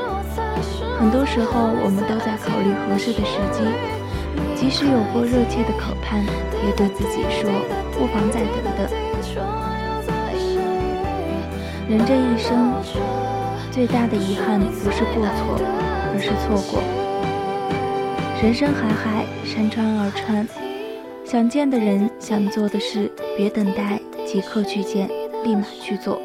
[1.00, 3.62] 很多时候，我们都在考虑合适的时机，
[4.56, 6.26] 即使有过热切的渴盼，
[6.66, 7.50] 也对自己说，
[7.94, 9.09] 不妨再等等。
[11.88, 12.74] 人这一生
[13.72, 15.60] 最大的遗憾不是过错，
[16.12, 16.82] 而是错过。
[18.42, 20.48] 人生海海，山川而川，
[21.26, 25.10] 想见的人，想做的事，别等待，即刻去见，
[25.44, 26.22] 立马去做。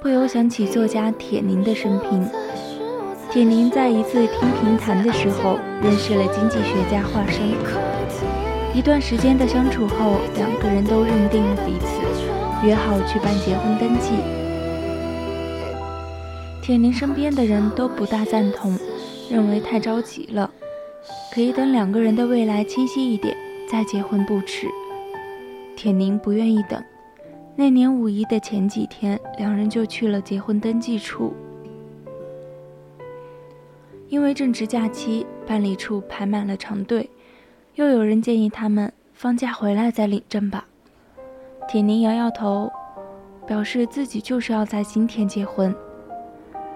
[0.00, 2.28] 不由想起作家铁凝的生平。
[3.30, 7.91] 铁凝在一次听评弹的时候，认识了经济学家华生。
[8.74, 14.12] 一段时间的相处后，两个人都认定了彼此，约好去办结婚登记。
[16.62, 18.78] 铁凝身边的人都不大赞同，
[19.30, 20.50] 认为太着急了，
[21.34, 23.36] 可以等两个人的未来清晰一点
[23.70, 24.66] 再结婚不迟。
[25.76, 26.82] 铁凝不愿意等，
[27.54, 31.34] 那年五一的前几天，两人就去了结婚登记处。
[34.08, 37.10] 因为正值假期，办理处排满了长队。
[37.74, 40.66] 又有人建议他们放假回来再领证吧。
[41.68, 42.70] 铁凝摇摇头，
[43.46, 45.74] 表示自己就是要在今天结婚。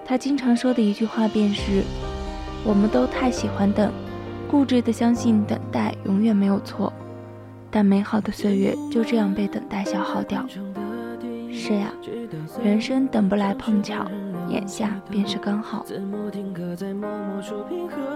[0.05, 1.83] 他经常说的一句话便是
[2.65, 3.93] ：“我们都太喜欢等，
[4.49, 6.93] 固执的相信等待永远没有错，
[7.71, 10.47] 但美好的岁月就这样被等待消耗掉。”
[11.53, 11.93] 是呀，
[12.63, 14.09] 人生等不来碰巧。
[14.49, 15.85] 眼下便是刚好。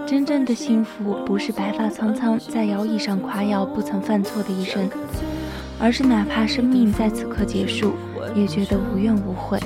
[0.05, 4.89] 真正的幸福不是白发苍苍在摇椅上夸耀不曾犯错的一生，
[5.79, 7.93] 而是哪怕生命在此刻结束，
[8.35, 9.59] 也觉得无怨无悔。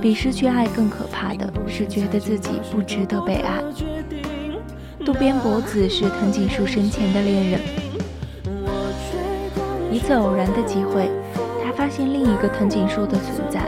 [0.00, 3.60] 比失去爱更可怕的是觉得自己不值得被爱。
[5.04, 7.60] 渡边博子是藤井树生前的恋人，
[9.90, 11.10] 一次偶然的机会，
[11.64, 13.62] 他发现另一个藤井树的存在。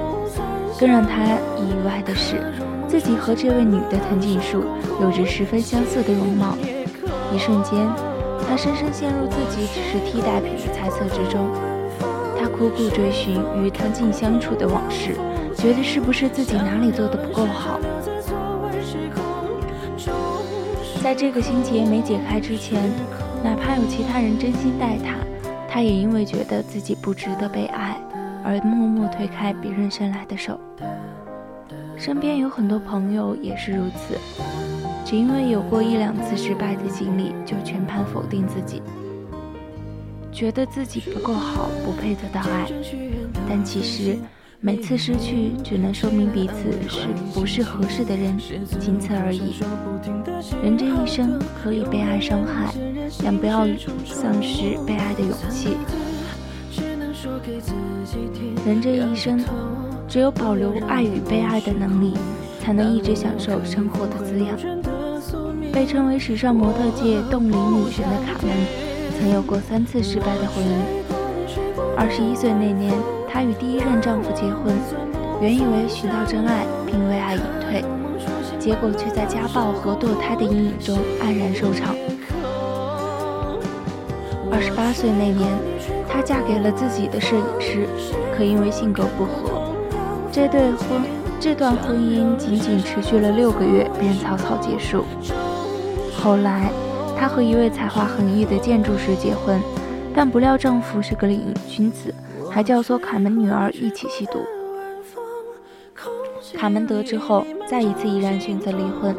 [0.79, 1.25] 更让他
[1.57, 2.41] 意外的是，
[2.87, 4.65] 自己和这位女的藤井树
[5.01, 6.57] 有着十分相似的容貌。
[7.35, 7.87] 一瞬间，
[8.49, 11.51] 他深深陷入自己只是替代品的猜测之中。
[12.41, 15.17] 他苦苦追寻与藤井相处的往事，
[15.57, 17.81] 觉得是不是自己哪里做的不够好。
[21.03, 22.89] 在这个心结没解开之前，
[23.43, 25.17] 哪怕有其他人真心待他，
[25.69, 27.98] 他也因为觉得自己不值得被爱。
[28.49, 30.59] 而默默推开别人伸来的手，
[31.99, 34.19] 身边有很多朋友也是如此，
[35.05, 38.81] 只因为有过一两次失败的经历，就全盘否定自己，
[40.33, 42.65] 觉得自己不够好，不配得到爱。
[43.47, 44.17] 但其实
[44.61, 48.35] 每次失去，只能说明彼此是不是合适的人，
[48.81, 49.57] 仅此而已。
[50.63, 52.73] 人这一生可以被爱伤害，
[53.23, 53.67] 但不要
[54.07, 55.77] 丧失被爱的勇气。
[58.69, 59.43] 人这一生，
[60.07, 62.13] 只有保留爱与被爱的能力，
[62.61, 64.59] 才能一直享受生活的滋养。
[65.73, 68.53] 被称为史上模特界冻龄女神的卡门，
[69.19, 70.69] 曾有过三次失败的婚姻。
[71.97, 72.93] 二十一岁那年，
[73.27, 74.77] 她与第一任丈夫结婚，
[75.41, 77.83] 原以为寻到真爱并为爱隐退，
[78.59, 81.97] 结果却在家暴和堕胎的阴影中黯然收场。
[84.53, 85.78] 二十八岁那年。
[86.09, 87.87] 她嫁给了自己的摄影师，
[88.37, 89.75] 可因为性格不合，
[90.33, 91.03] 这对婚
[91.39, 95.05] 这段婚姻仅仅持续了六个月便草草结束。
[96.17, 96.71] 后来，
[97.17, 99.61] 她和一位才华横溢的建筑师结婚，
[100.15, 102.13] 但不料丈夫是个瘾君子，
[102.51, 104.41] 还教唆卡门女儿一起吸毒。
[106.55, 109.15] 卡门得知后，再一次毅然选择离婚。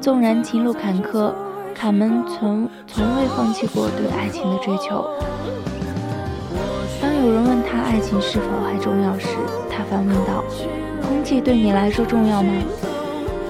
[0.00, 1.32] 纵然情路坎坷，
[1.74, 5.04] 卡门从从未放弃过对爱情的追求。
[7.26, 9.26] 有人问他爱情是否还重要时，
[9.68, 10.44] 他反问道
[11.02, 12.52] ：“空气对你来说重要吗？”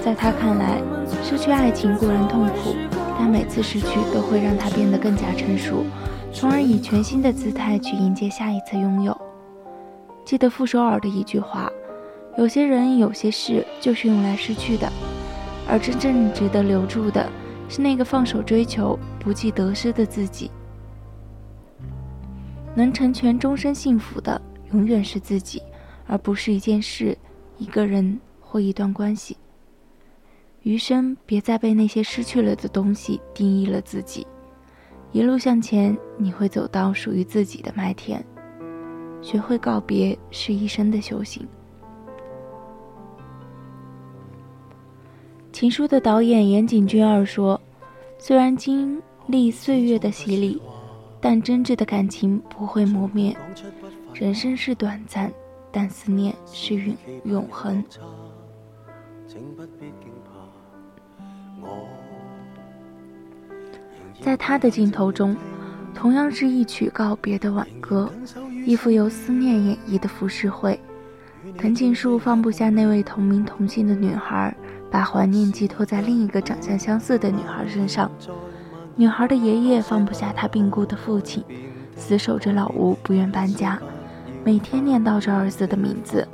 [0.03, 0.81] 在他看来，
[1.23, 2.73] 失去爱情固然痛苦，
[3.19, 5.85] 但每次失去都会让他变得更加成熟，
[6.33, 9.15] 从而以全新的姿态去迎接下一次拥有。
[10.25, 11.71] 记得傅首尔的一句话
[12.35, 14.91] ：“有些人、有些事就是用来失去的，
[15.69, 17.29] 而真正值得留住的，
[17.69, 20.49] 是那个放手追求、不计得失的自己。”
[22.77, 24.39] 能成全终身幸福的，
[24.71, 25.59] 永远是自己，
[26.05, 27.17] 而不是一件事、
[27.57, 29.35] 一个人或一段关系。
[30.61, 34.27] 余生别再被那些失去了的东西定义了自己。
[35.11, 38.23] 一路向前，你会走到属于自己的麦田。
[39.23, 41.47] 学会告别是一生的修行。
[45.51, 47.59] 情书的导演岩井俊二说
[48.19, 50.61] ：“虽然经历岁月的洗礼。”
[51.19, 53.35] 但真挚的感情不会磨灭，
[54.13, 55.31] 人生是短暂，
[55.71, 56.95] 但思念是永
[57.25, 57.83] 永恒。
[64.21, 65.35] 在他的镜头中，
[65.93, 68.11] 同样是一曲告别的挽歌，
[68.65, 70.79] 一幅由思念演绎的浮世绘。
[71.57, 74.55] 藤井树放不下那位同名同姓的女孩，
[74.91, 78.11] 把怀念寄托在另一个长相相似的女孩身上。
[78.99, 81.43] 女孩的爷爷放不下他病故的父亲，
[81.95, 83.79] 死守着老屋不愿搬家，
[84.43, 86.27] 每天念叨着儿子的名字。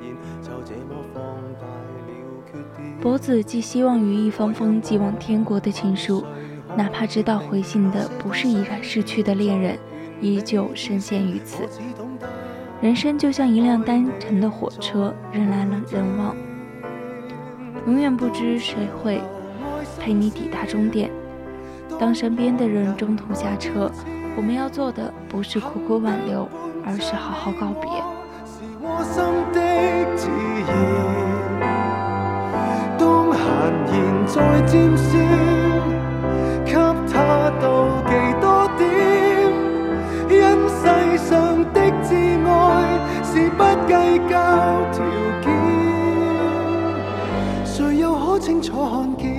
[3.02, 6.24] 博子寄希望于一封封寄往天国的情书，
[6.78, 9.78] 哪怕知道回信的不是已然逝去的恋人，
[10.22, 11.68] 依旧深陷于此。
[12.80, 16.34] 人生就像一辆单程的火车，人来了人往，
[17.88, 19.22] 永远不知谁会
[20.00, 21.12] 陪你抵达终点。
[22.00, 23.90] 当身边的人中途下车，
[24.36, 26.48] 我们要做的不是苦苦挽留，
[26.86, 27.90] 而是好好告别。
[43.26, 43.94] 是不计
[44.30, 44.36] 较
[44.92, 44.98] 条
[45.42, 45.46] 件，
[47.66, 49.33] 谁又可清楚看见？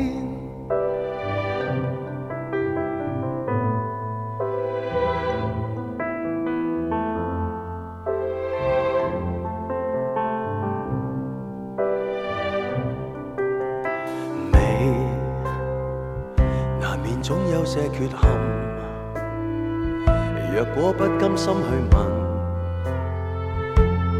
[20.85, 21.97] 果不甘心去问，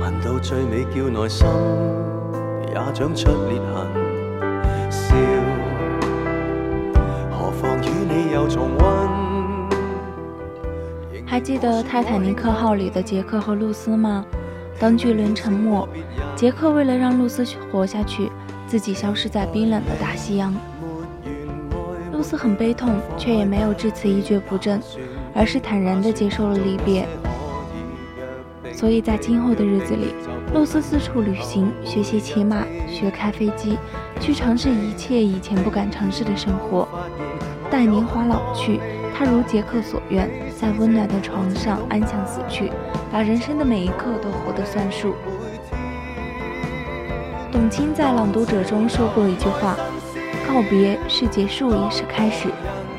[0.01, 1.47] 问到最尾叫内心
[2.67, 3.87] 也长出裂痕。
[4.91, 5.15] 笑，
[7.31, 8.83] 何妨与你又重温？
[11.27, 14.25] 还记得泰坦尼克号里的杰克和露丝吗？
[14.81, 15.87] 当巨轮沉没，
[16.35, 18.33] 杰克为了让露丝活下去，
[18.67, 20.55] 自己消失在冰冷的大西洋。
[22.11, 24.81] 露丝很悲痛，却也没有至此一蹶不振，
[25.35, 27.07] 而是坦然地接受了离别。
[28.73, 30.15] 所以在今后的日子里，
[30.53, 33.79] 露丝四处旅行，学习骑马，学开飞机，
[34.21, 36.89] 去尝试一切以前不敢尝试的生活。
[37.71, 38.81] 待年华老去，
[39.17, 42.71] 她如杰克所愿，在温暖的床上安详死去，
[43.13, 45.15] 把人生的每一刻都活得算数。
[47.53, 49.77] 董卿在《朗读者》中说过一句话
[50.49, 52.49] ：“告别是结束，也是开始；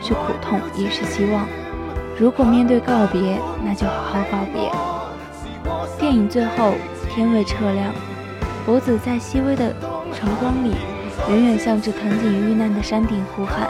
[0.01, 1.45] 是苦痛，也是希望。
[2.17, 4.71] 如果面对告别，那就好好告别。”
[5.99, 6.73] 电影最后，
[7.09, 7.93] 天未彻亮，
[8.65, 9.73] 博子在熹微的
[10.13, 10.75] 晨光里，
[11.29, 13.69] 远远向着藤井遇难的山顶呼喊：“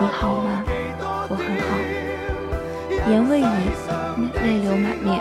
[0.00, 0.64] 你好吗？
[1.28, 1.78] 我很好。”
[3.10, 3.44] 言未已，
[4.44, 5.20] 泪流满面。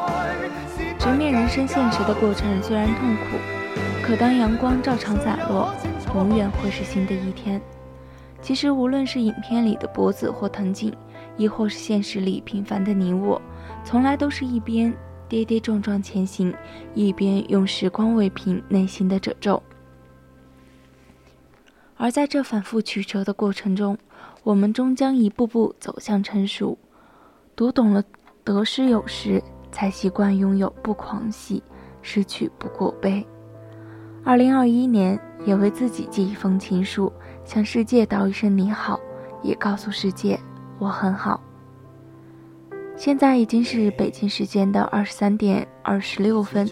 [0.98, 3.38] 直面人生现实的过程虽然痛苦，
[4.02, 5.72] 可当阳光照常洒落，
[6.16, 7.62] 永远会是新的一天。
[8.42, 10.94] 其实，无论是影片里的博子或藤井，
[11.38, 13.42] 亦或是现实里平凡的你我，
[13.84, 14.94] 从来都是一边。
[15.30, 16.54] 跌跌撞撞前行，
[16.94, 19.64] 一边用时光慰平内心的褶皱。
[21.98, 23.98] 而在这反复曲折的过程中，
[24.44, 26.78] 我们终将一步步走向成熟，
[27.56, 28.04] 读懂了
[28.44, 29.42] 得失有时，
[29.72, 31.64] 才习惯拥有不狂喜，
[32.04, 33.26] 失去不过悲。
[34.24, 37.12] 二零二一年，也为自己寄一封情书，
[37.44, 39.00] 向世界道一声你好，
[39.42, 40.40] 也告诉世界
[40.84, 41.40] 我很好。
[42.98, 46.70] 现在已经是北京时间的二十三点二十六分，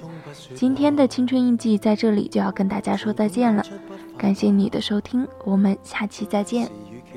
[0.53, 3.63] 今天的青春印记在这里就要跟大家说再见了，
[4.17, 6.69] 感谢你的收听，我们下期再见。